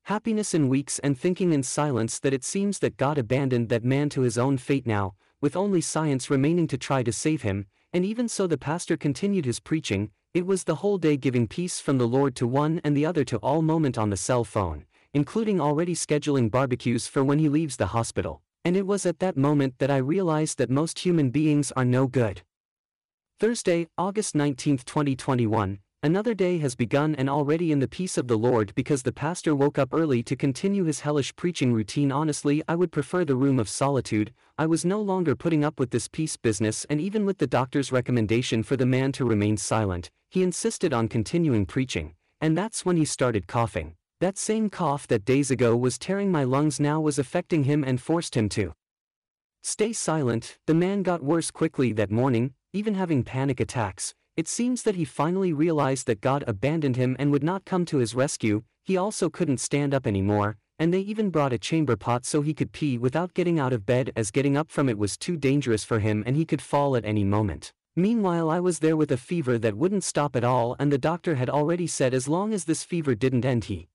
happiness 0.05 0.55
in 0.55 0.69
weeks 0.69 1.01
and 1.01 1.19
thinking 1.19 1.53
in 1.53 1.65
silence 1.65 2.21
that 2.21 2.33
it 2.33 2.45
seems 2.45 2.79
that 2.79 2.97
God 2.97 3.19
abandoned 3.19 3.71
that 3.71 3.83
man 3.83 4.09
to 4.11 4.21
his 4.21 4.39
own 4.39 4.59
fate 4.59 4.87
now, 4.87 5.17
with 5.41 5.57
only 5.57 5.81
science 5.81 6.31
remaining 6.31 6.69
to 6.69 6.79
try 6.79 7.03
to 7.03 7.11
save 7.11 7.43
him, 7.43 7.67
and 7.93 8.05
even 8.05 8.29
so 8.29 8.47
the 8.47 8.59
pastor 8.59 8.97
continued 8.97 9.47
his 9.47 9.59
preaching, 9.59 10.11
it 10.35 10.45
was 10.45 10.65
the 10.65 10.75
whole 10.75 10.99
day 10.99 11.17
giving 11.17 11.47
peace 11.47 11.79
from 11.79 11.97
the 11.97 12.09
Lord 12.09 12.35
to 12.35 12.47
one 12.47 12.81
and 12.83 12.97
the 12.97 13.07
other 13.07 13.23
to 13.23 13.37
all 13.37 13.63
moment 13.63 13.97
on 13.97 14.11
the 14.11 14.17
cell 14.17 14.43
phone, 14.43 14.85
including 15.13 15.61
already 15.61 15.95
scheduling 15.95 16.51
barbecues 16.51 17.07
for 17.07 17.23
when 17.23 17.39
he 17.39 17.49
leaves 17.49 17.77
the 17.77 17.87
hospital. 17.87 18.43
And 18.65 18.77
it 18.77 18.85
was 18.85 19.07
at 19.07 19.21
that 19.21 19.37
moment 19.37 19.79
that 19.79 19.93
I 19.93 19.99
realized 19.99 20.59
that 20.59 20.71
most 20.71 20.99
human 20.99 21.31
beings 21.31 21.71
are 21.77 21.85
no 21.85 22.09
good. 22.09 22.43
Thursday, 23.39 23.87
August 23.97 24.35
19, 24.35 24.79
2021, 24.79 25.79
Another 26.05 26.35
day 26.35 26.59
has 26.59 26.75
begun 26.75 27.15
and 27.15 27.31
already 27.31 27.73
in 27.73 27.79
the 27.79 27.89
peace 27.89 28.19
of 28.19 28.29
the 28.29 28.37
Lord 28.37 28.75
because 28.75 29.05
the 29.05 29.11
pastor 29.11 29.55
woke 29.55 29.79
up 29.79 29.89
early 29.95 30.23
to 30.25 30.37
continue 30.37 30.85
his 30.85 31.01
hellish 31.01 31.35
preaching 31.35 31.73
routine. 31.73 32.13
Honestly, 32.13 32.63
I 32.69 32.75
would 32.75 32.93
prefer 32.93 33.25
the 33.25 33.37
room 33.37 33.59
of 33.59 33.71
solitude. 33.71 34.31
I 34.59 34.67
was 34.67 34.85
no 34.85 35.01
longer 35.01 35.35
putting 35.35 35.65
up 35.65 35.81
with 35.81 35.93
this 35.93 36.07
peace 36.09 36.37
business, 36.37 36.85
and 36.91 37.01
even 37.01 37.25
with 37.25 37.39
the 37.39 37.47
doctor's 37.47 37.91
recommendation 37.91 38.63
for 38.63 38.77
the 38.77 38.85
man 38.85 39.13
to 39.13 39.25
remain 39.25 39.57
silent, 39.57 40.11
he 40.35 40.43
insisted 40.43 40.93
on 40.93 41.07
continuing 41.07 41.65
preaching. 41.65 42.13
And 42.41 42.59
that's 42.59 42.85
when 42.85 42.97
he 42.97 43.05
started 43.05 43.47
coughing. 43.47 43.95
That 44.19 44.37
same 44.37 44.69
cough 44.69 45.07
that 45.07 45.25
days 45.25 45.53
ago 45.53 45.77
was 45.77 45.97
tearing 45.97 46.33
my 46.33 46.43
lungs 46.43 46.81
now 46.81 47.01
was 47.01 47.21
affecting 47.21 47.65
him 47.65 47.85
and 47.85 48.01
forced 48.01 48.37
him 48.37 48.49
to 48.51 48.73
stay 49.63 49.93
silent. 49.93 50.59
The 50.67 50.75
man 50.75 51.05
got 51.05 51.23
worse 51.23 51.53
quickly 51.53 51.93
that 51.93 52.11
morning, 52.11 52.55
even 52.73 52.95
having 52.95 53.23
panic 53.23 53.61
attacks. 53.61 54.13
It 54.37 54.49
seems 54.49 54.83
that 54.83 54.97
he 54.97 55.05
finally 55.05 55.53
realized 55.53 56.09
that 56.09 56.21
God 56.21 56.43
abandoned 56.49 56.97
him 56.97 57.15
and 57.21 57.31
would 57.31 57.45
not 57.45 57.65
come 57.65 57.85
to 57.87 57.99
his 57.99 58.17
rescue, 58.17 58.65
he 58.83 58.97
also 58.97 59.31
couldn't 59.31 59.61
stand 59.61 59.95
up 59.95 60.05
anymore, 60.05 60.57
and 60.81 60.93
they 60.93 60.99
even 60.99 61.31
brought 61.31 61.53
a 61.53 61.59
chamber 61.59 61.97
pot 61.97 62.27
so 62.27 62.43
he 62.43 62.55
could 62.55 62.73
pee 62.73 62.99
without 62.99 63.35
getting 63.35 63.61
out 63.61 63.73
of 63.73 63.87
bed 63.87 64.11
as 64.17 64.33
getting 64.33 64.57
up 64.57 64.69
from 64.69 64.89
it 64.89 64.99
was 64.99 65.17
too 65.17 65.37
dangerous 65.37 65.85
for 65.85 66.01
him 66.01 66.25
and 66.27 66.35
he 66.35 66.45
could 66.45 66.61
fall 66.61 66.97
at 66.97 67.05
any 67.05 67.23
moment. 67.23 67.73
Meanwhile 67.97 68.51
I 68.51 68.61
was 68.61 68.81
there 68.81 68.97
with 68.97 69.13
a 69.13 69.17
fever 69.17 69.59
that 69.59 69.77
wouldn't 69.77 70.05
stop 70.05 70.35
at 70.35 70.45
all 70.45 70.75
and 70.79 70.91
the 70.91 70.99
doctor 70.99 71.37
had 71.37 71.49
already 71.49 71.87
said 71.87 72.13
as 72.13 72.29
long 72.29 72.53
as 72.53 72.65
this 72.65 72.83
fever 72.83 73.15
didn't 73.15 73.45
end 73.45 73.65
he 73.65 73.89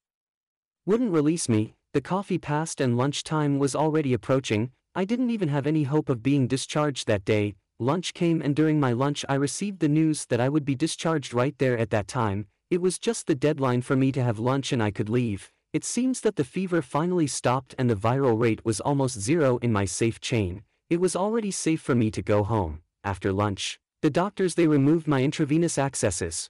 wouldn't 0.86 1.12
release 1.12 1.50
me, 1.50 1.76
the 1.94 2.02
coffee 2.02 2.38
passed 2.38 2.80
and 2.80 2.98
lunchtime 2.98 3.60
was 3.60 3.76
already 3.76 4.14
approaching, 4.14 4.72
I 4.96 5.06
didn't 5.06 5.32
even 5.32 5.50
have 5.50 5.68
any 5.68 5.84
hope 5.84 6.10
of 6.10 6.24
being 6.24 6.48
discharged 6.48 7.08
that 7.08 7.26
day, 7.26 7.56
Lunch 7.82 8.14
came 8.14 8.42
and 8.42 8.54
during 8.54 8.78
my 8.78 8.92
lunch 8.92 9.24
I 9.30 9.36
received 9.36 9.80
the 9.80 9.88
news 9.88 10.26
that 10.26 10.42
I 10.42 10.50
would 10.50 10.66
be 10.66 10.76
discharged 10.76 11.34
right 11.34 11.58
there 11.60 11.78
at 11.78 11.92
that 11.92 12.10
time, 12.10 12.48
it 12.70 12.82
was 12.82 13.00
just 13.00 13.26
the 13.26 13.36
deadline 13.36 13.84
for 13.84 13.96
me 13.96 14.12
to 14.12 14.22
have 14.22 14.38
lunch 14.38 14.74
and 14.74 14.84
I 14.84 14.92
could 14.92 15.08
leave. 15.08 15.50
It 15.72 15.86
seems 15.86 16.20
that 16.22 16.36
the 16.36 16.44
fever 16.44 16.82
finally 16.82 17.26
stopped 17.28 17.76
and 17.78 17.90
the 17.90 17.96
viral 17.96 18.38
rate 18.38 18.66
was 18.66 18.82
almost 18.82 19.18
zero 19.18 19.60
in 19.60 19.72
my 19.72 19.86
safe 19.86 20.20
chain. 20.20 20.64
It 20.90 21.00
was 21.00 21.16
already 21.16 21.52
safe 21.52 21.80
for 21.80 21.96
me 21.96 22.12
to 22.12 22.22
go 22.22 22.44
home. 22.44 22.82
After 23.06 23.32
lunch, 23.32 23.80
the 24.02 24.10
doctors 24.10 24.56
they 24.56 24.66
removed 24.66 25.10
my 25.10 25.22
intravenous 25.22 25.78
accesses. 25.78 26.50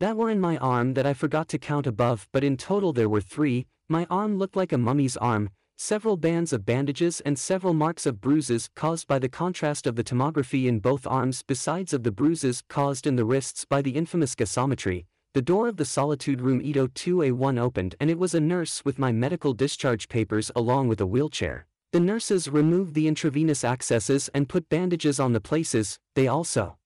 That 0.00 0.16
were 0.16 0.30
in 0.30 0.40
my 0.40 0.56
arm 0.56 0.94
that 0.94 1.04
I 1.04 1.12
forgot 1.12 1.48
to 1.48 1.58
count 1.58 1.86
above 1.86 2.28
but 2.32 2.42
in 2.42 2.56
total 2.56 2.94
there 2.94 3.10
were 3.10 3.20
three, 3.20 3.66
my 3.90 4.06
arm 4.08 4.38
looked 4.38 4.56
like 4.56 4.72
a 4.72 4.78
mummy's 4.78 5.18
arm, 5.18 5.50
several 5.76 6.16
bands 6.16 6.54
of 6.54 6.64
bandages 6.64 7.20
and 7.20 7.38
several 7.38 7.74
marks 7.74 8.06
of 8.06 8.22
bruises 8.22 8.70
caused 8.74 9.06
by 9.06 9.18
the 9.18 9.28
contrast 9.28 9.86
of 9.86 9.96
the 9.96 10.04
tomography 10.04 10.64
in 10.64 10.80
both 10.80 11.06
arms 11.06 11.42
besides 11.46 11.92
of 11.92 12.04
the 12.04 12.10
bruises 12.10 12.62
caused 12.70 13.06
in 13.06 13.16
the 13.16 13.26
wrists 13.26 13.66
by 13.66 13.82
the 13.82 13.90
infamous 13.90 14.34
gasometry, 14.34 15.04
the 15.34 15.42
door 15.42 15.68
of 15.68 15.76
the 15.76 15.84
solitude 15.84 16.40
room 16.40 16.62
Edo 16.62 16.86
2A1 16.86 17.60
opened 17.60 17.94
and 18.00 18.08
it 18.08 18.18
was 18.18 18.34
a 18.34 18.40
nurse 18.40 18.82
with 18.82 18.98
my 18.98 19.12
medical 19.12 19.52
discharge 19.52 20.08
papers 20.08 20.50
along 20.56 20.88
with 20.88 21.02
a 21.02 21.06
wheelchair. 21.06 21.66
The 21.92 22.00
nurses 22.00 22.48
removed 22.48 22.94
the 22.94 23.08
intravenous 23.08 23.64
accesses 23.64 24.28
and 24.34 24.48
put 24.48 24.68
bandages 24.68 25.18
on 25.20 25.32
the 25.32 25.40
places, 25.40 25.98
they 26.14 26.26
also 26.28 26.76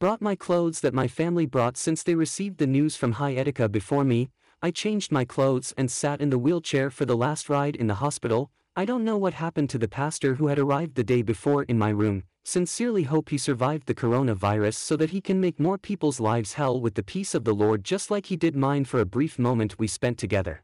brought 0.00 0.20
my 0.20 0.34
clothes 0.34 0.80
that 0.80 0.94
my 0.94 1.08
family 1.08 1.46
brought 1.46 1.76
since 1.76 2.02
they 2.02 2.14
received 2.14 2.58
the 2.58 2.66
news 2.66 2.96
from 2.96 3.12
High 3.12 3.34
Etika 3.34 3.70
before 3.70 4.04
me, 4.04 4.30
I 4.62 4.70
changed 4.70 5.12
my 5.12 5.24
clothes 5.24 5.74
and 5.76 5.90
sat 5.90 6.20
in 6.20 6.30
the 6.30 6.38
wheelchair 6.38 6.90
for 6.90 7.04
the 7.04 7.16
last 7.16 7.48
ride 7.48 7.76
in 7.76 7.86
the 7.86 7.94
hospital. 7.94 8.50
I 8.74 8.84
don't 8.84 9.04
know 9.04 9.16
what 9.16 9.34
happened 9.34 9.70
to 9.70 9.78
the 9.78 9.88
pastor 9.88 10.34
who 10.34 10.48
had 10.48 10.58
arrived 10.58 10.96
the 10.96 11.04
day 11.04 11.22
before 11.22 11.62
in 11.64 11.78
my 11.78 11.90
room. 11.90 12.24
Sincerely 12.44 13.04
hope 13.04 13.28
he 13.28 13.38
survived 13.38 13.86
the 13.86 13.94
coronavirus 13.94 14.74
so 14.74 14.96
that 14.96 15.10
he 15.10 15.20
can 15.20 15.40
make 15.40 15.60
more 15.60 15.78
people's 15.78 16.20
lives 16.20 16.54
hell 16.54 16.80
with 16.80 16.94
the 16.94 17.02
peace 17.02 17.34
of 17.34 17.44
the 17.44 17.54
Lord 17.54 17.84
just 17.84 18.10
like 18.10 18.26
he 18.26 18.36
did 18.36 18.56
mine 18.56 18.84
for 18.84 19.00
a 19.00 19.06
brief 19.06 19.38
moment 19.38 19.78
we 19.78 19.86
spent 19.86 20.18
together. 20.18 20.62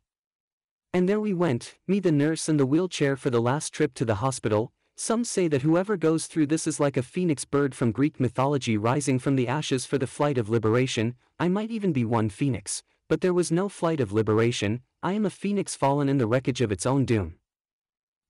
And 0.95 1.09
there 1.09 1.21
we 1.21 1.33
went, 1.33 1.79
me 1.89 2.01
the 2.01 2.13
nurse 2.13 2.51
and 2.51 2.61
the 2.61 2.67
wheelchair 2.67 3.17
for 3.17 3.31
the 3.31 3.41
last 3.41 3.73
trip 3.73 3.95
to 3.95 4.05
the 4.05 4.17
hospital. 4.17 4.75
Some 4.95 5.25
say 5.25 5.49
that 5.49 5.63
whoever 5.63 5.97
goes 5.97 6.27
through 6.27 6.49
this 6.49 6.67
is 6.67 6.79
like 6.79 6.99
a 6.99 7.03
phoenix 7.03 7.47
bird 7.47 7.75
from 7.75 7.93
Greek 7.93 8.21
mythology 8.21 8.77
rising 8.77 9.19
from 9.19 9.37
the 9.37 9.49
ashes 9.49 9.87
for 9.87 9.97
the 9.97 10.07
flight 10.07 10.37
of 10.37 10.51
liberation. 10.51 11.15
I 11.39 11.49
might 11.49 11.71
even 11.71 11.95
be 11.95 12.05
one 12.05 12.29
phoenix. 12.29 12.83
But 13.09 13.23
there 13.23 13.33
was 13.33 13.51
no 13.51 13.71
flight 13.71 14.01
of 14.01 14.13
liberation, 14.13 14.83
I 15.03 15.15
am 15.15 15.25
a 15.25 15.31
phoenix 15.31 15.75
fallen 15.75 16.11
in 16.11 16.19
the 16.19 16.27
wreckage 16.27 16.61
of 16.61 16.71
its 16.71 16.85
own 16.85 17.07
doom. 17.07 17.37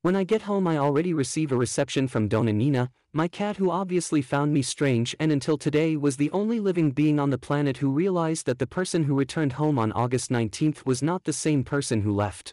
When 0.02 0.16
I 0.16 0.25
get 0.25 0.42
home 0.42 0.66
I 0.66 0.78
already 0.78 1.14
receive 1.14 1.52
a 1.52 1.56
reception 1.56 2.09
from 2.09 2.26
Dona 2.26 2.52
Nina, 2.52 2.90
my 3.12 3.28
cat 3.28 3.59
who 3.59 3.71
obviously 3.71 4.21
found 4.21 4.52
me 4.52 4.61
strange 4.61 5.14
and 5.21 5.30
until 5.30 5.56
today 5.56 5.97
was 5.97 6.16
the 6.16 6.30
only 6.32 6.59
living 6.59 6.90
being 6.90 7.21
on 7.21 7.30
the 7.30 7.38
planet 7.38 7.76
who 7.76 7.88
realized 7.88 8.44
that 8.47 8.59
the 8.59 8.66
person 8.66 9.04
who 9.04 9.14
returned 9.14 9.52
home 9.52 9.78
on 9.78 9.92
August 9.92 10.28
19th 10.28 10.85
was 10.85 11.04
not 11.04 11.23
the 11.23 11.32
same 11.32 11.62
person 11.62 12.00
who 12.00 12.12
left. 12.12 12.52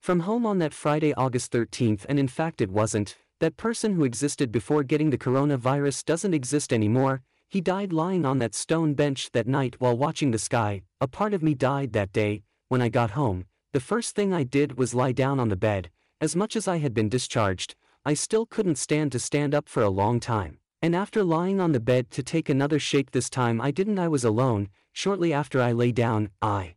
From 0.00 0.18
home 0.18 0.44
on 0.44 0.58
that 0.58 0.74
Friday 0.74 1.14
August 1.14 1.52
13th 1.52 2.04
and 2.08 2.18
in 2.18 2.26
fact 2.26 2.60
it 2.60 2.72
wasn't, 2.72 3.16
that 3.38 3.56
person 3.56 3.94
who 3.94 4.02
existed 4.02 4.50
before 4.50 4.82
getting 4.82 5.10
the 5.10 5.16
coronavirus 5.16 6.04
doesn't 6.06 6.34
exist 6.34 6.72
anymore, 6.72 7.22
he 7.48 7.60
died 7.60 7.92
lying 7.92 8.24
on 8.24 8.40
that 8.40 8.56
stone 8.56 8.94
bench 8.94 9.30
that 9.30 9.46
night 9.46 9.76
while 9.78 9.96
watching 9.96 10.32
the 10.32 10.38
sky. 10.38 10.82
A 11.00 11.06
part 11.06 11.34
of 11.34 11.42
me 11.44 11.54
died 11.54 11.92
that 11.92 12.12
day. 12.12 12.42
When 12.66 12.82
I 12.82 12.88
got 12.88 13.12
home, 13.12 13.44
the 13.72 13.78
first 13.78 14.16
thing 14.16 14.32
I 14.32 14.42
did 14.42 14.76
was 14.76 14.92
lie 14.92 15.12
down 15.12 15.38
on 15.38 15.50
the 15.50 15.56
bed. 15.56 15.90
As 16.20 16.34
much 16.34 16.56
as 16.56 16.66
I 16.66 16.78
had 16.78 16.94
been 16.94 17.08
discharged, 17.08 17.76
I 18.04 18.14
still 18.14 18.44
couldn't 18.44 18.76
stand 18.76 19.12
to 19.12 19.20
stand 19.20 19.54
up 19.54 19.68
for 19.68 19.84
a 19.84 19.88
long 19.88 20.18
time. 20.18 20.58
And 20.82 20.96
after 20.96 21.22
lying 21.22 21.60
on 21.60 21.70
the 21.70 21.78
bed 21.78 22.10
to 22.10 22.24
take 22.24 22.48
another 22.48 22.80
shake 22.80 23.12
this 23.12 23.30
time 23.30 23.60
I 23.60 23.70
didn't 23.70 24.00
I 24.00 24.08
was 24.08 24.24
alone, 24.24 24.68
shortly 24.92 25.32
after 25.32 25.60
I 25.60 25.70
lay 25.70 25.92
down, 25.92 26.30
I 26.42 26.74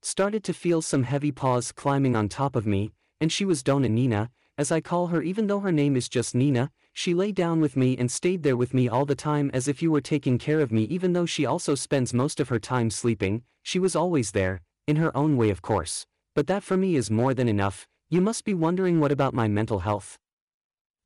started 0.00 0.44
to 0.44 0.54
feel 0.54 0.80
some 0.80 1.02
heavy 1.02 1.30
paws 1.30 1.72
climbing 1.72 2.16
on 2.16 2.30
top 2.30 2.56
of 2.56 2.66
me, 2.66 2.92
and 3.20 3.30
she 3.30 3.44
was 3.44 3.62
Dona 3.62 3.90
Nina, 3.90 4.30
as 4.56 4.72
I 4.72 4.80
call 4.80 5.08
her 5.08 5.20
even 5.22 5.46
though 5.46 5.60
her 5.60 5.72
name 5.72 5.94
is 5.94 6.08
just 6.08 6.34
Nina, 6.34 6.70
she 6.94 7.12
lay 7.12 7.32
down 7.32 7.60
with 7.60 7.76
me 7.76 7.98
and 7.98 8.10
stayed 8.10 8.42
there 8.44 8.56
with 8.56 8.72
me 8.72 8.88
all 8.88 9.04
the 9.04 9.14
time 9.14 9.50
as 9.52 9.68
if 9.68 9.82
you 9.82 9.90
were 9.92 10.00
taking 10.00 10.38
care 10.38 10.60
of 10.60 10.72
me 10.72 10.84
even 10.84 11.12
though 11.12 11.26
she 11.26 11.44
also 11.44 11.74
spends 11.74 12.14
most 12.14 12.40
of 12.40 12.48
her 12.48 12.58
time 12.58 12.90
sleeping, 12.90 13.42
she 13.62 13.78
was 13.78 13.94
always 13.94 14.30
there, 14.30 14.62
in 14.86 14.96
her 14.96 15.14
own 15.14 15.36
way 15.36 15.50
of 15.50 15.60
course. 15.60 16.06
But 16.34 16.46
that 16.46 16.62
for 16.62 16.78
me 16.78 16.96
is 16.96 17.10
more 17.10 17.34
than 17.34 17.48
enough, 17.48 17.86
you 18.10 18.22
must 18.22 18.46
be 18.46 18.54
wondering 18.54 19.00
what 19.00 19.12
about 19.12 19.34
my 19.34 19.46
mental 19.46 19.80
health. 19.80 20.18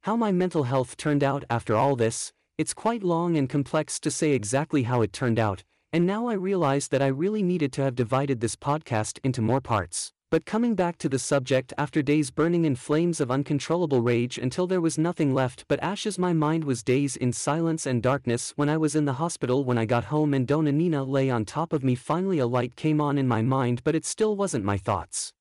How 0.02 0.14
my 0.14 0.30
mental 0.30 0.62
health 0.62 0.96
turned 0.96 1.24
out 1.24 1.42
after 1.50 1.74
all 1.74 1.96
this, 1.96 2.32
it's 2.58 2.72
quite 2.72 3.02
long 3.02 3.36
and 3.36 3.48
complex 3.48 3.98
to 4.00 4.10
say 4.10 4.30
exactly 4.30 4.84
how 4.84 5.02
it 5.02 5.12
turned 5.12 5.40
out, 5.40 5.64
and 5.92 6.06
now 6.06 6.28
I 6.28 6.34
realize 6.34 6.86
that 6.88 7.02
I 7.02 7.08
really 7.08 7.42
needed 7.42 7.72
to 7.72 7.82
have 7.82 7.96
divided 7.96 8.40
this 8.40 8.54
podcast 8.54 9.18
into 9.24 9.42
more 9.42 9.60
parts. 9.60 10.12
But 10.30 10.46
coming 10.46 10.76
back 10.76 10.96
to 10.98 11.08
the 11.08 11.18
subject 11.18 11.72
after 11.76 12.02
days 12.02 12.30
burning 12.30 12.64
in 12.64 12.76
flames 12.76 13.20
of 13.20 13.32
uncontrollable 13.32 14.00
rage 14.00 14.38
until 14.38 14.68
there 14.68 14.80
was 14.80 14.96
nothing 14.96 15.34
left 15.34 15.64
but 15.66 15.82
ashes 15.82 16.20
my 16.20 16.32
mind 16.32 16.62
was 16.62 16.84
days 16.84 17.16
in 17.16 17.32
silence 17.32 17.84
and 17.84 18.00
darkness 18.00 18.52
when 18.54 18.68
I 18.68 18.76
was 18.76 18.94
in 18.94 19.06
the 19.06 19.14
hospital 19.14 19.64
when 19.64 19.76
I 19.76 19.86
got 19.86 20.04
home 20.04 20.32
and 20.34 20.46
Dona 20.46 20.70
Nina 20.70 21.02
lay 21.02 21.30
on 21.30 21.44
top 21.44 21.72
of 21.72 21.82
me 21.82 21.96
finally 21.96 22.38
a 22.38 22.46
light 22.46 22.76
came 22.76 23.00
on 23.00 23.18
in 23.18 23.26
my 23.26 23.42
mind 23.42 23.82
but 23.82 23.96
it 23.96 24.06
still 24.06 24.36
wasn't 24.36 24.64
my 24.64 24.78
thoughts. 24.78 25.34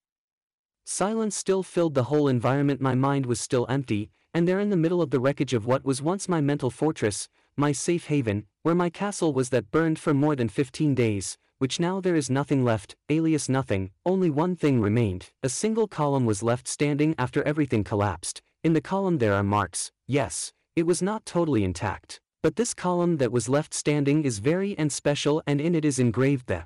Silence 0.93 1.38
still 1.38 1.63
filled 1.63 1.93
the 1.93 2.03
whole 2.03 2.27
environment. 2.27 2.81
My 2.81 2.95
mind 2.95 3.25
was 3.25 3.39
still 3.39 3.65
empty, 3.69 4.12
and 4.33 4.45
there 4.45 4.60
in 4.60 4.69
the 4.69 4.75
middle 4.75 5.01
of 5.01 5.10
the 5.10 5.21
wreckage 5.21 5.53
of 5.53 5.65
what 5.65 5.86
was 5.86 6.01
once 6.01 6.27
my 6.27 6.41
mental 6.41 6.69
fortress, 6.69 7.29
my 7.55 7.71
safe 7.71 8.07
haven, 8.07 8.45
where 8.63 8.75
my 8.75 8.89
castle 8.89 9.31
was 9.31 9.51
that 9.51 9.71
burned 9.71 9.98
for 9.98 10.13
more 10.13 10.36
than 10.36 10.50
15 10.50 10.93
days, 10.93 11.38
which 11.60 11.79
now 11.79 12.01
there 12.01 12.17
is 12.17 12.29
nothing 12.29 12.65
left, 12.65 12.98
alias 13.07 13.48
nothing, 13.48 13.91
only 14.05 14.29
one 14.29 14.53
thing 14.53 14.81
remained, 14.81 15.29
a 15.41 15.48
single 15.48 15.88
column 15.88 16.25
was 16.25 16.43
left 16.43 16.67
standing 16.67 17.15
after 17.17 17.41
everything 17.43 17.86
collapsed, 17.86 18.41
in 18.62 18.74
the 18.74 18.81
column 18.81 19.19
there 19.19 19.33
are 19.33 19.43
marks, 19.43 19.93
yes, 20.07 20.51
it 20.75 20.86
was 20.86 21.01
not 21.01 21.25
totally 21.25 21.63
intact, 21.63 22.19
but 22.43 22.57
this 22.57 22.74
column 22.74 23.15
that 23.15 23.31
was 23.31 23.48
left 23.48 23.74
standing 23.74 24.25
is 24.25 24.39
very 24.39 24.77
and 24.77 24.91
special 24.91 25.41
and 25.48 25.62
in 25.62 25.74
it 25.74 25.86
is 25.86 26.00
engraved 26.00 26.48
the 26.48 26.65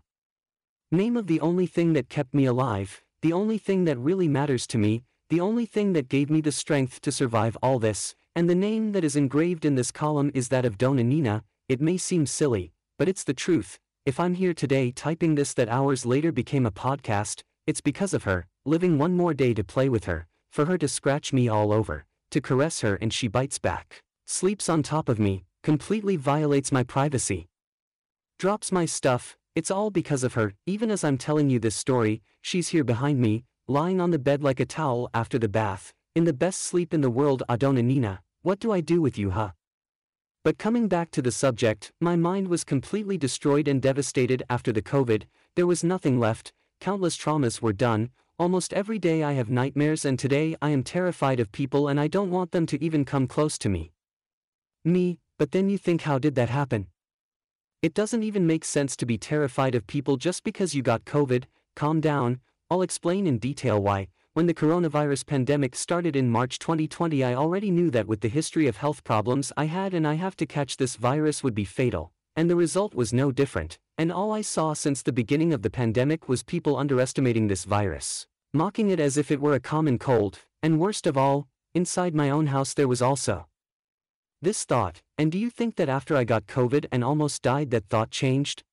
name 0.92 1.16
of 1.16 1.28
the 1.28 1.40
only 1.42 1.68
thing 1.68 1.94
that 1.94 2.10
kept 2.10 2.34
me 2.34 2.46
alive, 2.46 3.05
the 3.26 3.34
only 3.34 3.58
thing 3.58 3.86
that 3.86 3.98
really 3.98 4.28
matters 4.28 4.68
to 4.68 4.78
me, 4.78 5.02
the 5.32 5.42
only 5.42 5.66
thing 5.66 5.94
that 5.94 6.10
gave 6.10 6.30
me 6.30 6.42
the 6.42 6.52
strength 6.52 7.02
to 7.02 7.12
survive 7.12 7.58
all 7.60 7.80
this, 7.80 8.14
and 8.36 8.48
the 8.48 8.54
name 8.54 8.92
that 8.92 9.04
is 9.04 9.16
engraved 9.16 9.66
in 9.66 9.74
this 9.74 9.92
column 9.92 10.30
is 10.36 10.50
that 10.50 10.64
of 10.64 10.78
Dona 10.78 11.04
Nina, 11.04 11.44
it 11.68 11.82
may 11.82 11.98
seem 11.98 12.28
silly, 12.28 12.72
but 13.00 13.10
it's 13.10 13.24
the 13.24 13.34
truth, 13.34 13.80
if 14.06 14.20
I'm 14.20 14.36
here 14.36 14.54
today 14.54 14.92
typing 14.92 15.34
this 15.34 15.56
that 15.56 15.70
hours 15.70 16.06
later 16.06 16.32
became 16.32 16.68
a 16.68 16.72
podcast, 16.72 17.42
it's 17.66 17.82
because 17.82 18.14
of 18.14 18.26
her, 18.26 18.46
living 18.64 19.00
one 19.00 19.18
more 19.18 19.34
day 19.34 19.56
to 19.56 19.64
play 19.64 19.90
with 19.90 20.06
her, 20.06 20.28
for 20.52 20.66
her 20.66 20.78
to 20.78 20.88
scratch 20.88 21.34
me 21.34 21.48
all 21.48 21.74
over, 21.74 22.06
to 22.30 22.40
caress 22.40 22.82
her 22.82 22.94
and 23.02 23.12
she 23.12 23.28
bites 23.28 23.58
back, 23.58 24.04
sleeps 24.28 24.70
on 24.70 24.84
top 24.84 25.10
of 25.10 25.18
me, 25.18 25.46
completely 25.64 26.16
violates 26.16 26.72
my 26.72 26.84
privacy. 26.84 27.48
Drops 28.38 28.72
my 28.72 28.86
stuff, 28.86 29.36
it's 29.56 29.72
all 29.72 29.90
because 29.90 30.24
of 30.26 30.34
her, 30.34 30.54
even 30.66 30.92
as 30.92 31.04
I'm 31.04 31.18
telling 31.18 31.50
you 31.50 31.60
this 31.60 31.76
story, 31.76 32.22
she's 32.42 32.68
here 32.68 32.84
behind 32.84 33.20
me, 33.20 33.46
lying 33.68 34.02
on 34.02 34.12
the 34.12 34.20
bed 34.20 34.44
like 34.44 34.60
a 34.60 34.66
towel 34.66 35.10
after 35.14 35.40
the 35.40 35.48
bath, 35.48 35.94
in 36.14 36.26
the 36.26 36.34
best 36.34 36.62
sleep 36.62 36.94
in 36.94 37.00
the 37.02 37.10
world 37.10 37.42
Adona 37.50 37.84
Nina, 37.84 38.22
what 38.42 38.60
do 38.60 38.72
I 38.72 38.82
do 38.82 39.02
with 39.02 39.18
you 39.18 39.32
huh? 39.32 39.52
But 40.44 40.58
coming 40.58 40.88
back 40.88 41.10
to 41.12 41.22
the 41.22 41.32
subject, 41.32 41.92
my 42.00 42.16
mind 42.16 42.50
was 42.50 42.64
completely 42.64 43.18
destroyed 43.18 43.68
and 43.68 43.82
devastated 43.82 44.44
after 44.50 44.72
the 44.72 44.82
COVID, 44.82 45.24
there 45.56 45.66
was 45.66 45.84
nothing 45.84 46.20
left, 46.20 46.54
countless 46.80 47.18
traumas 47.18 47.62
were 47.62 47.74
done, 47.74 48.10
almost 48.38 48.74
every 48.74 49.00
day 49.00 49.24
I 49.24 49.34
have 49.34 49.50
nightmares 49.50 50.04
and 50.04 50.20
today 50.20 50.56
I 50.62 50.70
am 50.70 50.84
terrified 50.84 51.40
of 51.40 51.52
people 51.52 51.88
and 51.88 52.00
I 52.00 52.08
don't 52.08 52.30
want 52.30 52.52
them 52.52 52.66
to 52.68 52.84
even 52.84 53.06
come 53.06 53.26
close 53.26 53.58
to 53.60 53.70
me. 53.70 53.94
Me, 54.84 55.20
but 55.40 55.52
then 55.52 55.70
you 55.70 55.78
think 55.78 56.02
how 56.02 56.20
did 56.20 56.36
that 56.36 56.50
happen? 56.50 56.88
It 57.82 57.94
doesn't 57.94 58.24
even 58.24 58.48
make 58.48 58.66
sense 58.66 58.96
to 58.96 59.06
be 59.06 59.18
terrified 59.18 59.76
of 59.76 59.86
people 59.86 60.18
just 60.18 60.44
because 60.44 60.74
you 60.74 60.82
got 60.82 61.06
COVID, 61.06 61.44
calm 61.76 62.02
down, 62.02 62.40
I'll 62.72 62.82
explain 62.82 63.28
in 63.28 63.38
detail 63.38 63.80
why, 63.80 64.08
when 64.34 64.48
the 64.48 64.56
coronavirus 64.56 65.28
pandemic 65.28 65.76
started 65.76 66.16
in 66.16 66.32
March 66.32 66.58
2020, 66.58 67.24
I 67.24 67.36
already 67.36 67.70
knew 67.70 67.92
that 67.92 68.08
with 68.08 68.22
the 68.22 68.28
history 68.28 68.66
of 68.68 68.78
health 68.78 69.04
problems 69.04 69.54
I 69.56 69.66
had 69.66 69.94
and 69.94 70.08
I 70.08 70.16
have 70.16 70.36
to 70.38 70.48
catch 70.48 70.78
this 70.78 70.96
virus 70.96 71.44
would 71.44 71.54
be 71.54 71.64
fatal. 71.64 72.12
And 72.36 72.50
the 72.50 72.56
result 72.56 72.96
was 72.96 73.14
no 73.14 73.32
different, 73.32 73.78
and 74.00 74.12
all 74.12 74.34
I 74.34 74.42
saw 74.42 74.74
since 74.74 75.04
the 75.04 75.14
beginning 75.14 75.54
of 75.54 75.62
the 75.62 75.70
pandemic 75.70 76.28
was 76.28 76.44
people 76.44 76.78
underestimating 76.78 77.48
this 77.48 77.66
virus, 77.66 78.26
mocking 78.52 78.90
it 78.90 79.00
as 79.00 79.16
if 79.16 79.30
it 79.30 79.40
were 79.40 79.54
a 79.54 79.60
common 79.60 80.00
cold, 80.00 80.40
and 80.64 80.80
worst 80.80 81.06
of 81.06 81.18
all, 81.18 81.48
inside 81.76 82.16
my 82.16 82.32
own 82.32 82.48
house 82.48 82.74
there 82.74 82.88
was 82.88 83.02
also 83.02 83.46
this 84.46 84.64
thought, 84.64 85.02
and 85.18 85.32
do 85.32 85.40
you 85.40 85.50
think 85.50 85.76
that 85.76 85.90
after 85.90 86.16
I 86.16 86.24
got 86.24 86.46
COVID 86.46 86.86
and 86.92 87.04
almost 87.04 87.42
died 87.42 87.72
that 87.72 87.90
thought 87.90 88.12
changed? 88.12 88.64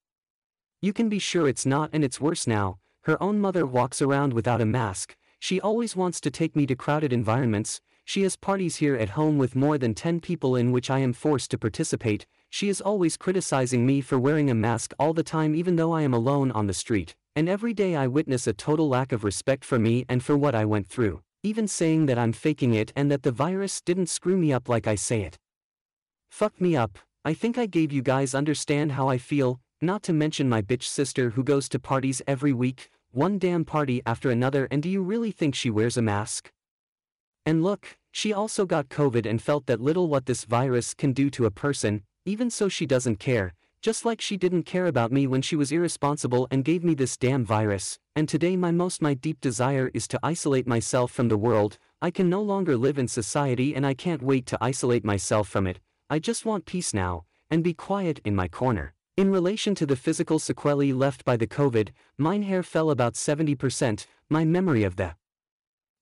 You 0.83 0.93
can 0.93 1.09
be 1.09 1.19
sure 1.19 1.49
it's 1.49 1.65
not 1.65 1.89
and 1.95 2.05
it's 2.05 2.21
worse 2.21 2.47
now, 2.47 2.79
her 3.05 3.21
own 3.23 3.41
mother 3.41 3.65
walks 3.65 4.03
around 4.03 4.35
without 4.35 4.61
a 4.61 4.67
mask, 4.67 5.17
she 5.39 5.63
always 5.63 5.97
wants 5.97 6.21
to 6.21 6.31
take 6.31 6.55
me 6.55 6.67
to 6.67 6.77
crowded 6.77 7.11
environments, 7.11 7.81
she 8.05 8.23
has 8.23 8.37
parties 8.37 8.77
here 8.77 8.97
at 8.97 9.11
home 9.11 9.39
with 9.39 9.57
more 9.57 9.79
than 9.79 9.95
10 9.95 10.21
people 10.21 10.57
in 10.57 10.73
which 10.73 10.91
I 10.91 10.99
am 10.99 11.15
forced 11.15 11.51
to 11.53 11.59
participate, 11.59 12.27
she 12.51 12.69
is 12.69 12.83
always 12.83 13.17
criticizing 13.17 13.87
me 13.87 14.03
for 14.03 14.19
wearing 14.19 14.51
a 14.51 14.55
mask 14.55 14.93
all 14.99 15.15
the 15.15 15.23
time 15.23 15.55
even 15.55 15.77
though 15.77 15.93
I 15.93 16.03
am 16.03 16.13
alone 16.13 16.51
on 16.51 16.67
the 16.67 16.75
street, 16.75 17.17
and 17.35 17.49
every 17.49 17.73
day 17.73 17.97
I 17.97 18.09
witness 18.09 18.47
a 18.47 18.53
total 18.53 18.91
lack 18.91 19.11
of 19.11 19.25
respect 19.25 19.65
for 19.65 19.79
me 19.79 20.05
and 20.07 20.23
for 20.23 20.37
what 20.37 20.55
I 20.55 20.67
went 20.67 20.87
through, 20.87 21.23
even 21.43 21.67
saying 21.67 22.05
that 22.07 22.19
I'm 22.19 22.35
faking 22.35 22.75
it 22.75 22.93
and 22.95 23.11
that 23.11 23.23
the 23.23 23.33
virus 23.33 23.81
didn't 23.81 24.11
screw 24.11 24.37
me 24.37 24.53
up 24.53 24.69
like 24.69 24.87
I 24.87 24.97
say 24.97 25.23
it. 25.23 25.39
Fuck 26.33 26.63
me 26.63 26.75
up, 26.75 26.99
I 27.27 27.35
think 27.35 27.59
I 27.59 27.67
gave 27.67 27.93
you 27.93 28.01
guys 28.01 28.35
understand 28.35 28.93
how 28.93 29.07
I 29.07 29.19
feel, 29.19 29.61
not 29.83 30.03
to 30.05 30.15
mention 30.15 30.49
my 30.49 30.63
bitch 30.63 30.85
sister 30.85 31.29
who 31.29 31.45
goes 31.45 31.69
to 31.69 31.79
parties 31.79 32.23
every 32.27 32.55
week, 32.55 32.89
one 33.11 33.39
damn 33.39 33.67
party 33.67 34.01
after 34.07 34.31
another 34.31 34.67
and 34.71 34.83
do 34.83 34.89
you 34.89 35.03
really 35.03 35.31
think 35.31 35.55
she 35.55 35.69
wears 35.69 35.99
a 35.99 36.03
mask? 36.03 36.51
And 37.45 37.63
look, 37.63 37.99
she 38.13 38.33
also 38.33 38.65
got 38.65 38.89
COVID 38.89 39.27
and 39.27 39.43
felt 39.43 39.67
that 39.67 39.83
little 39.83 40.09
what 40.09 40.25
this 40.25 40.45
virus 40.45 40.95
can 40.95 41.13
do 41.13 41.29
to 41.29 41.45
a 41.45 41.51
person, 41.51 42.03
even 42.25 42.49
so 42.49 42.67
she 42.67 42.87
doesn't 42.87 43.21
care, 43.21 43.53
just 43.83 44.07
like 44.07 44.23
she 44.23 44.39
didn't 44.39 44.63
care 44.63 44.87
about 44.87 45.13
me 45.13 45.27
when 45.27 45.43
she 45.43 45.55
was 45.55 45.71
irresponsible 45.71 46.49
and 46.51 46.65
gave 46.65 46.83
me 46.83 46.95
this 46.95 47.19
damn 47.19 47.45
virus, 47.45 47.99
and 48.17 48.27
today 48.27 48.57
my 48.57 48.71
most 48.71 49.03
my 49.03 49.13
deep 49.13 49.39
desire 49.43 49.91
is 49.93 50.09
to 50.09 50.19
isolate 50.23 50.67
myself 50.67 51.13
from 51.13 51.29
the 51.29 51.37
world, 51.37 51.77
I 52.01 52.11
can 52.11 52.31
no 52.31 52.41
longer 52.41 52.79
live 52.79 52.99
in 52.99 53.07
society 53.07 53.77
and 53.77 53.85
I 53.87 53.93
can't 53.93 54.23
wait 54.23 54.47
to 54.47 54.59
isolate 54.63 55.05
myself 55.05 55.47
from 55.47 55.67
it, 55.67 55.79
I 56.13 56.19
just 56.19 56.45
want 56.45 56.67
peace 56.67 56.93
now, 56.93 57.25
and 57.51 57.65
be 57.65 57.73
quiet 57.73 58.21
in 58.23 58.37
my 58.37 58.47
corner. 58.47 58.93
In 59.17 59.31
relation 59.31 59.75
to 59.77 59.87
the 59.87 59.97
physical 59.97 60.39
sequelae 60.39 60.93
left 60.93 61.25
by 61.25 61.39
the 61.39 61.47
COVID, 61.47 61.89
mine 62.19 62.43
hair 62.43 62.63
fell 62.63 62.91
about 62.91 63.15
70%, 63.15 64.05
my 64.29 64.45
memory 64.45 64.85
of 64.85 64.97
the 64.97 65.15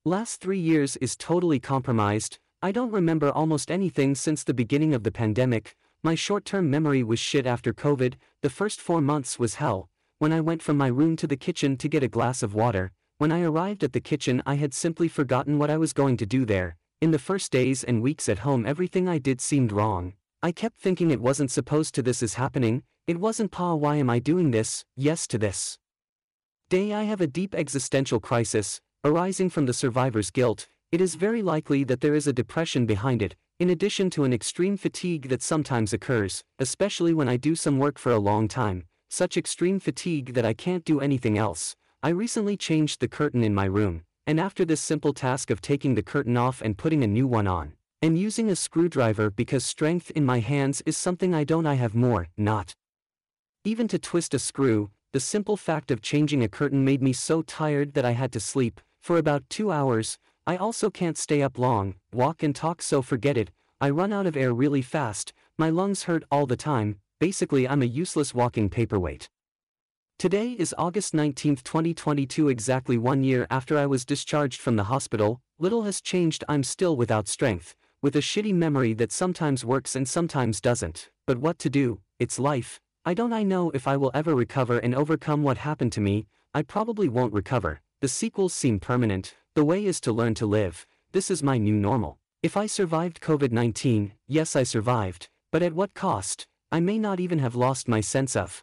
last 0.05 0.40
three 0.40 0.59
years 0.59 0.96
is 0.96 1.14
totally 1.14 1.61
compromised, 1.61 2.40
I 2.61 2.73
don't 2.73 2.90
remember 2.90 3.31
almost 3.31 3.70
anything 3.70 4.16
since 4.16 4.42
the 4.42 4.53
beginning 4.53 4.94
of 4.94 5.05
the 5.05 5.12
pandemic, 5.12 5.77
my 6.03 6.16
short-term 6.16 6.68
memory 6.68 7.05
was 7.05 7.20
shit 7.20 7.46
after 7.46 7.73
COVID, 7.73 8.14
the 8.42 8.51
first 8.51 8.81
four 8.81 9.01
months 9.01 9.38
was 9.38 9.62
hell, 9.62 9.90
when 10.18 10.33
I 10.33 10.40
went 10.40 10.61
from 10.61 10.77
my 10.77 10.88
room 10.88 11.14
to 11.18 11.29
the 11.29 11.37
kitchen 11.37 11.77
to 11.77 11.88
get 11.88 12.03
a 12.03 12.09
glass 12.09 12.42
of 12.42 12.53
water, 12.53 12.90
when 13.18 13.31
I 13.31 13.42
arrived 13.42 13.85
at 13.85 13.92
the 13.92 14.01
kitchen 14.01 14.42
I 14.44 14.57
had 14.57 14.75
simply 14.75 15.07
forgotten 15.07 15.57
what 15.57 15.70
I 15.70 15.77
was 15.77 15.92
going 15.92 16.16
to 16.16 16.27
do 16.27 16.44
there, 16.44 16.77
in 17.01 17.13
the 17.13 17.19
first 17.19 17.51
days 17.51 17.83
and 17.83 18.03
weeks 18.03 18.29
at 18.29 18.41
home 18.41 18.67
everything 18.67 19.09
I 19.09 19.17
did 19.17 19.41
seemed 19.41 19.73
wrong. 19.73 20.13
I 20.43 20.53
kept 20.53 20.79
thinking 20.79 21.11
it 21.11 21.21
wasn't 21.21 21.51
supposed 21.51 21.95
to 21.95 22.03
this 22.03 22.23
is 22.23 22.35
happening, 22.35 22.83
it 23.07 23.19
wasn't 23.19 23.53
pa 23.53 23.75
why 23.75 23.97
am 23.97 24.11
I 24.11 24.19
doing 24.19 24.51
this, 24.51 24.85
yes 24.97 25.27
to 25.29 25.39
this. 25.39 25.79
Day 26.69 26.93
I 26.93 27.05
have 27.05 27.23
a 27.23 27.27
deep 27.27 27.55
existential 27.55 28.21
crisis, 28.21 28.83
arising 29.03 29.49
from 29.49 29.65
the 29.65 29.73
survivor's 29.73 30.31
guilt, 30.31 30.69
it 30.93 31.01
is 31.01 31.15
very 31.15 31.41
likely 31.41 31.85
that 31.85 32.03
there 32.03 32.15
is 32.15 32.27
a 32.27 32.35
depression 32.35 32.85
behind 32.85 33.23
it, 33.23 33.35
in 33.59 33.71
addition 33.71 34.11
to 34.11 34.25
an 34.25 34.33
extreme 34.35 34.77
fatigue 34.77 35.31
that 35.31 35.43
sometimes 35.43 35.95
occurs, 35.95 36.45
especially 36.59 37.15
when 37.15 37.29
I 37.29 37.39
do 37.39 37.55
some 37.55 37.79
work 37.79 37.99
for 37.99 38.13
a 38.13 38.19
long 38.19 38.47
time, 38.47 38.85
such 39.09 39.39
extreme 39.39 39.81
fatigue 39.81 40.35
that 40.35 40.45
I 40.45 40.53
can't 40.53 40.85
do 40.85 41.01
anything 41.01 41.39
else. 41.39 41.77
I 42.03 42.11
recently 42.11 42.57
changed 42.57 43.01
the 43.01 43.09
curtain 43.09 43.43
in 43.43 43.55
my 43.55 43.65
room, 43.65 44.05
and 44.31 44.38
after 44.38 44.64
this 44.64 44.81
simple 44.81 45.12
task 45.12 45.51
of 45.51 45.61
taking 45.61 45.97
the 45.97 46.05
curtain 46.05 46.37
off 46.37 46.62
and 46.62 46.79
putting 46.79 47.03
a 47.03 47.07
new 47.09 47.27
one 47.27 47.49
on, 47.49 47.73
and 48.01 48.16
using 48.16 48.49
a 48.49 48.55
screwdriver 48.55 49.29
because 49.29 49.64
strength 49.64 50.12
in 50.12 50.25
my 50.25 50.38
hands 50.38 50.81
is 50.87 50.97
something 50.97 51.35
I 51.35 51.43
don't 51.43 51.66
I 51.66 51.75
have 51.75 51.97
more, 51.97 52.29
not. 52.37 52.77
Even 53.64 53.88
to 53.88 53.99
twist 53.99 54.33
a 54.33 54.38
screw, 54.38 54.93
the 55.12 55.19
simple 55.19 55.57
fact 55.57 55.90
of 55.90 56.01
changing 56.01 56.45
a 56.45 56.49
curtain 56.49 56.85
made 56.85 57.03
me 57.03 57.12
so 57.12 57.43
tired 57.43 57.95
that 57.95 58.05
I 58.05 58.12
had 58.12 58.31
to 58.31 58.38
sleep, 58.38 58.81
for 59.01 59.19
about 59.19 59.51
two 59.51 59.73
hours, 59.73 60.16
I 60.47 60.57
also 60.57 60.90
can't 60.90 61.19
stay 61.19 61.43
up 61.43 61.59
long, 61.59 61.97
walk 62.12 62.45
and 62.45 62.55
talk 62.55 62.83
so 62.83 63.03
forget 63.03 63.37
it, 63.37 63.51
I 63.81 63.90
run 63.90 64.12
out 64.12 64.27
of 64.27 64.37
air 64.37 64.55
really 64.55 64.81
fast, 64.81 65.33
my 65.59 65.71
lungs 65.71 66.05
hurt 66.05 66.23
all 66.31 66.47
the 66.47 66.57
time, 66.57 67.01
basically 67.19 67.66
I'm 67.66 67.83
a 67.83 67.87
useless 67.87 68.33
walking 68.33 68.71
paperweight. 68.71 69.29
Today 70.20 70.50
is 70.50 70.74
August 70.76 71.14
19, 71.14 71.56
2022 71.64 72.50
exactly 72.50 72.98
one 72.98 73.24
year 73.24 73.46
after 73.48 73.78
I 73.78 73.87
was 73.87 74.04
discharged 74.04 74.61
from 74.61 74.76
the 74.76 74.85
hospital, 74.85 75.40
little 75.59 75.85
has 75.85 76.02
changed. 76.02 76.44
I'm 76.46 76.62
still 76.62 76.94
without 76.94 77.26
strength, 77.26 77.74
with 78.02 78.14
a 78.14 78.18
shitty 78.18 78.52
memory 78.52 78.92
that 78.92 79.12
sometimes 79.12 79.64
works 79.64 79.96
and 79.96 80.06
sometimes 80.06 80.61
doesn't, 80.61 81.09
but 81.26 81.38
what 81.38 81.59
to 81.61 81.70
do, 81.70 82.02
it's 82.18 82.38
life, 82.38 82.78
I 83.02 83.14
don't 83.14 83.33
I 83.33 83.44
know 83.44 83.70
if 83.70 83.88
I 83.88 83.96
will 83.96 84.11
ever 84.12 84.35
recover 84.35 84.76
and 84.76 84.94
overcome 84.94 85.42
what 85.42 85.56
happened 85.56 85.92
to 85.92 86.02
me, 86.02 86.26
I 86.52 86.64
probably 86.64 87.09
won't 87.09 87.33
recover, 87.33 87.80
the 88.02 88.06
sequels 88.09 88.52
seem 88.52 88.78
permanent, 88.78 89.37
the 89.54 89.64
way 89.64 89.87
is 89.87 90.02
to 90.02 90.12
learn 90.12 90.35
to 90.35 90.44
live, 90.44 90.87
this 91.12 91.30
is 91.30 91.42
my 91.42 91.56
new 91.56 91.76
normal. 91.76 92.18
If 92.42 92.59
I 92.59 92.66
survived 92.66 93.22
COVID-19, 93.22 94.11
yes 94.28 94.54
I 94.54 94.64
survived, 94.64 95.30
but 95.50 95.62
at 95.62 95.72
what 95.72 95.94
cost, 95.94 96.46
I 96.70 96.78
may 96.78 96.98
not 96.98 97.20
even 97.20 97.38
have 97.38 97.54
lost 97.54 97.88
my 97.88 98.02
sense 98.02 98.37
of 98.37 98.62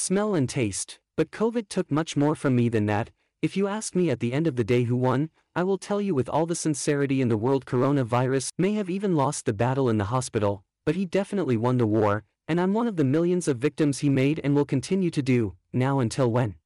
smell 0.00 0.34
and 0.34 0.48
taste, 0.48 0.98
but 1.16 1.30
COVID 1.30 1.68
took 1.68 1.90
much 1.90 2.16
more 2.16 2.34
from 2.34 2.56
me 2.56 2.68
than 2.68 2.86
that, 2.86 3.10
If 3.42 3.56
you 3.56 3.68
ask 3.68 3.94
me 3.94 4.10
at 4.10 4.20
the 4.20 4.34
end 4.34 4.46
of 4.46 4.56
the 4.56 4.64
day 4.64 4.84
who 4.84 4.96
won, 4.96 5.30
I 5.56 5.62
will 5.62 5.78
tell 5.78 5.98
you 5.98 6.14
with 6.14 6.28
all 6.28 6.44
the 6.44 6.54
sincerity 6.54 7.22
in 7.22 7.28
the 7.28 7.38
world 7.38 7.64
coronavirus 7.64 8.50
may 8.58 8.72
have 8.74 8.90
even 8.90 9.16
lost 9.16 9.46
the 9.46 9.54
battle 9.54 9.88
in 9.88 9.96
the 9.96 10.12
hospital, 10.16 10.62
but 10.84 10.94
he 10.94 11.06
definitely 11.06 11.56
won 11.56 11.78
the 11.78 11.86
war, 11.86 12.24
and 12.48 12.60
I'm 12.60 12.74
one 12.74 12.86
of 12.86 12.96
the 12.96 13.04
millions 13.04 13.48
of 13.48 13.56
victims 13.56 14.00
he 14.00 14.10
made 14.10 14.42
and 14.44 14.54
will 14.54 14.66
continue 14.66 15.10
to 15.10 15.22
do, 15.22 15.54
now 15.72 16.00
until 16.00 16.30
when? 16.30 16.56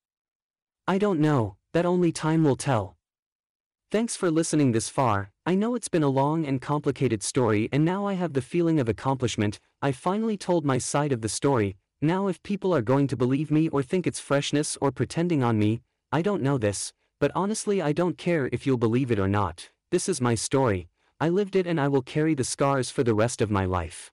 I 0.89 0.99
don't 0.99 1.21
know, 1.21 1.57
that 1.75 1.87
only 1.87 2.11
time 2.11 2.43
will 2.43 2.57
tell. 2.57 2.97
Thanks 3.93 4.17
for 4.17 4.29
listening 4.29 4.73
this 4.73 4.89
far, 4.89 5.31
I 5.47 5.55
know 5.55 5.77
it's 5.77 5.89
been 5.89 6.03
a 6.03 6.09
long 6.09 6.45
and 6.45 6.61
complicated 6.61 7.23
story 7.23 7.69
and 7.71 7.85
now 7.85 8.05
I 8.05 8.15
have 8.15 8.33
the 8.33 8.43
feeling 8.43 8.81
of 8.81 8.89
accomplishment, 8.89 9.61
I 9.81 9.93
finally 9.93 10.37
told 10.37 10.65
my 10.65 10.79
side 10.79 11.13
of 11.13 11.21
the 11.21 11.29
story, 11.29 11.77
now 12.05 12.29
if 12.29 12.43
people 12.43 12.75
are 12.75 12.83
going 12.83 13.07
to 13.09 13.17
believe 13.17 13.51
me 13.51 13.69
or 13.69 13.83
think 13.83 14.07
it's 14.07 14.21
freshness 14.21 14.77
or 14.81 14.93
pretending 14.93 15.43
on 15.43 15.59
me, 15.59 15.81
I 16.13 16.23
don't 16.23 16.43
know 16.43 16.59
this, 16.59 16.93
but 17.21 17.33
honestly 17.35 17.81
I 17.81 17.93
don't 17.93 18.19
care 18.19 18.49
if 18.53 18.67
you'll 18.67 18.77
believe 18.77 19.11
it 19.11 19.19
or 19.19 19.29
not, 19.29 19.71
this 19.91 20.09
is 20.09 20.21
my 20.21 20.35
story, 20.35 20.89
I 21.21 21.29
lived 21.29 21.57
it 21.57 21.67
and 21.67 21.81
I 21.81 21.89
will 21.89 22.03
carry 22.03 22.35
the 22.35 22.45
scars 22.45 22.91
for 22.91 23.03
the 23.03 23.15
rest 23.15 23.41
of 23.41 23.51
my 23.51 23.65
life. 23.65 24.13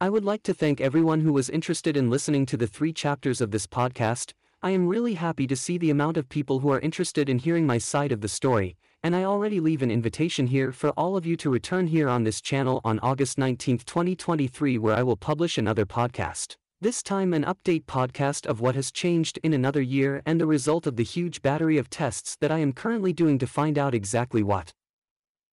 I 0.00 0.10
would 0.10 0.24
like 0.24 0.42
to 0.44 0.54
thank 0.54 0.80
everyone 0.80 1.20
who 1.20 1.32
was 1.32 1.50
interested 1.50 1.96
in 1.96 2.10
listening 2.10 2.46
to 2.46 2.56
the 2.56 2.66
three 2.66 2.92
chapters 2.92 3.40
of 3.40 3.50
this 3.50 3.66
podcast, 3.66 4.32
I 4.62 4.70
am 4.70 4.86
really 4.86 5.14
happy 5.14 5.46
to 5.46 5.56
see 5.56 5.78
the 5.78 5.90
amount 5.90 6.16
of 6.16 6.28
people 6.28 6.58
who 6.58 6.70
are 6.70 6.80
interested 6.80 7.28
in 7.28 7.38
hearing 7.38 7.66
my 7.66 7.78
side 7.78 8.12
of 8.12 8.20
the 8.20 8.28
story, 8.28 8.76
and 9.02 9.16
I 9.16 9.24
already 9.24 9.58
leave 9.58 9.80
an 9.80 9.90
invitation 9.90 10.46
here 10.48 10.72
for 10.72 10.90
all 10.90 11.16
of 11.16 11.24
you 11.24 11.36
to 11.38 11.50
return 11.50 11.86
here 11.86 12.10
on 12.10 12.24
this 12.24 12.42
channel 12.42 12.82
on 12.84 12.98
August 13.00 13.38
19, 13.38 13.78
2023 13.78 14.76
where 14.76 14.94
I 14.94 15.02
will 15.02 15.16
publish 15.16 15.56
another 15.56 15.86
podcast. 15.86 16.56
This 16.82 17.02
time 17.02 17.34
an 17.34 17.44
update 17.44 17.84
podcast 17.84 18.46
of 18.46 18.62
what 18.62 18.74
has 18.74 18.90
changed 18.90 19.38
in 19.42 19.52
another 19.52 19.82
year 19.82 20.22
and 20.24 20.40
the 20.40 20.46
result 20.46 20.86
of 20.86 20.96
the 20.96 21.04
huge 21.04 21.42
battery 21.42 21.76
of 21.76 21.90
tests 21.90 22.36
that 22.40 22.50
I 22.50 22.60
am 22.60 22.72
currently 22.72 23.12
doing 23.12 23.38
to 23.40 23.46
find 23.46 23.76
out 23.76 23.94
exactly 23.94 24.42
what 24.42 24.72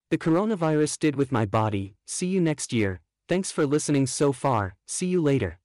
the 0.10 0.18
coronavirus 0.18 1.00
did 1.00 1.18
with 1.18 1.34
my 1.34 1.46
body. 1.46 1.96
See 2.06 2.28
you 2.28 2.40
next 2.40 2.72
year. 2.72 3.02
Thanks 3.28 3.52
for 3.52 3.66
listening 3.66 4.08
so 4.08 4.32
far, 4.32 4.78
see 4.88 5.08
you 5.08 5.22
later. 5.22 5.60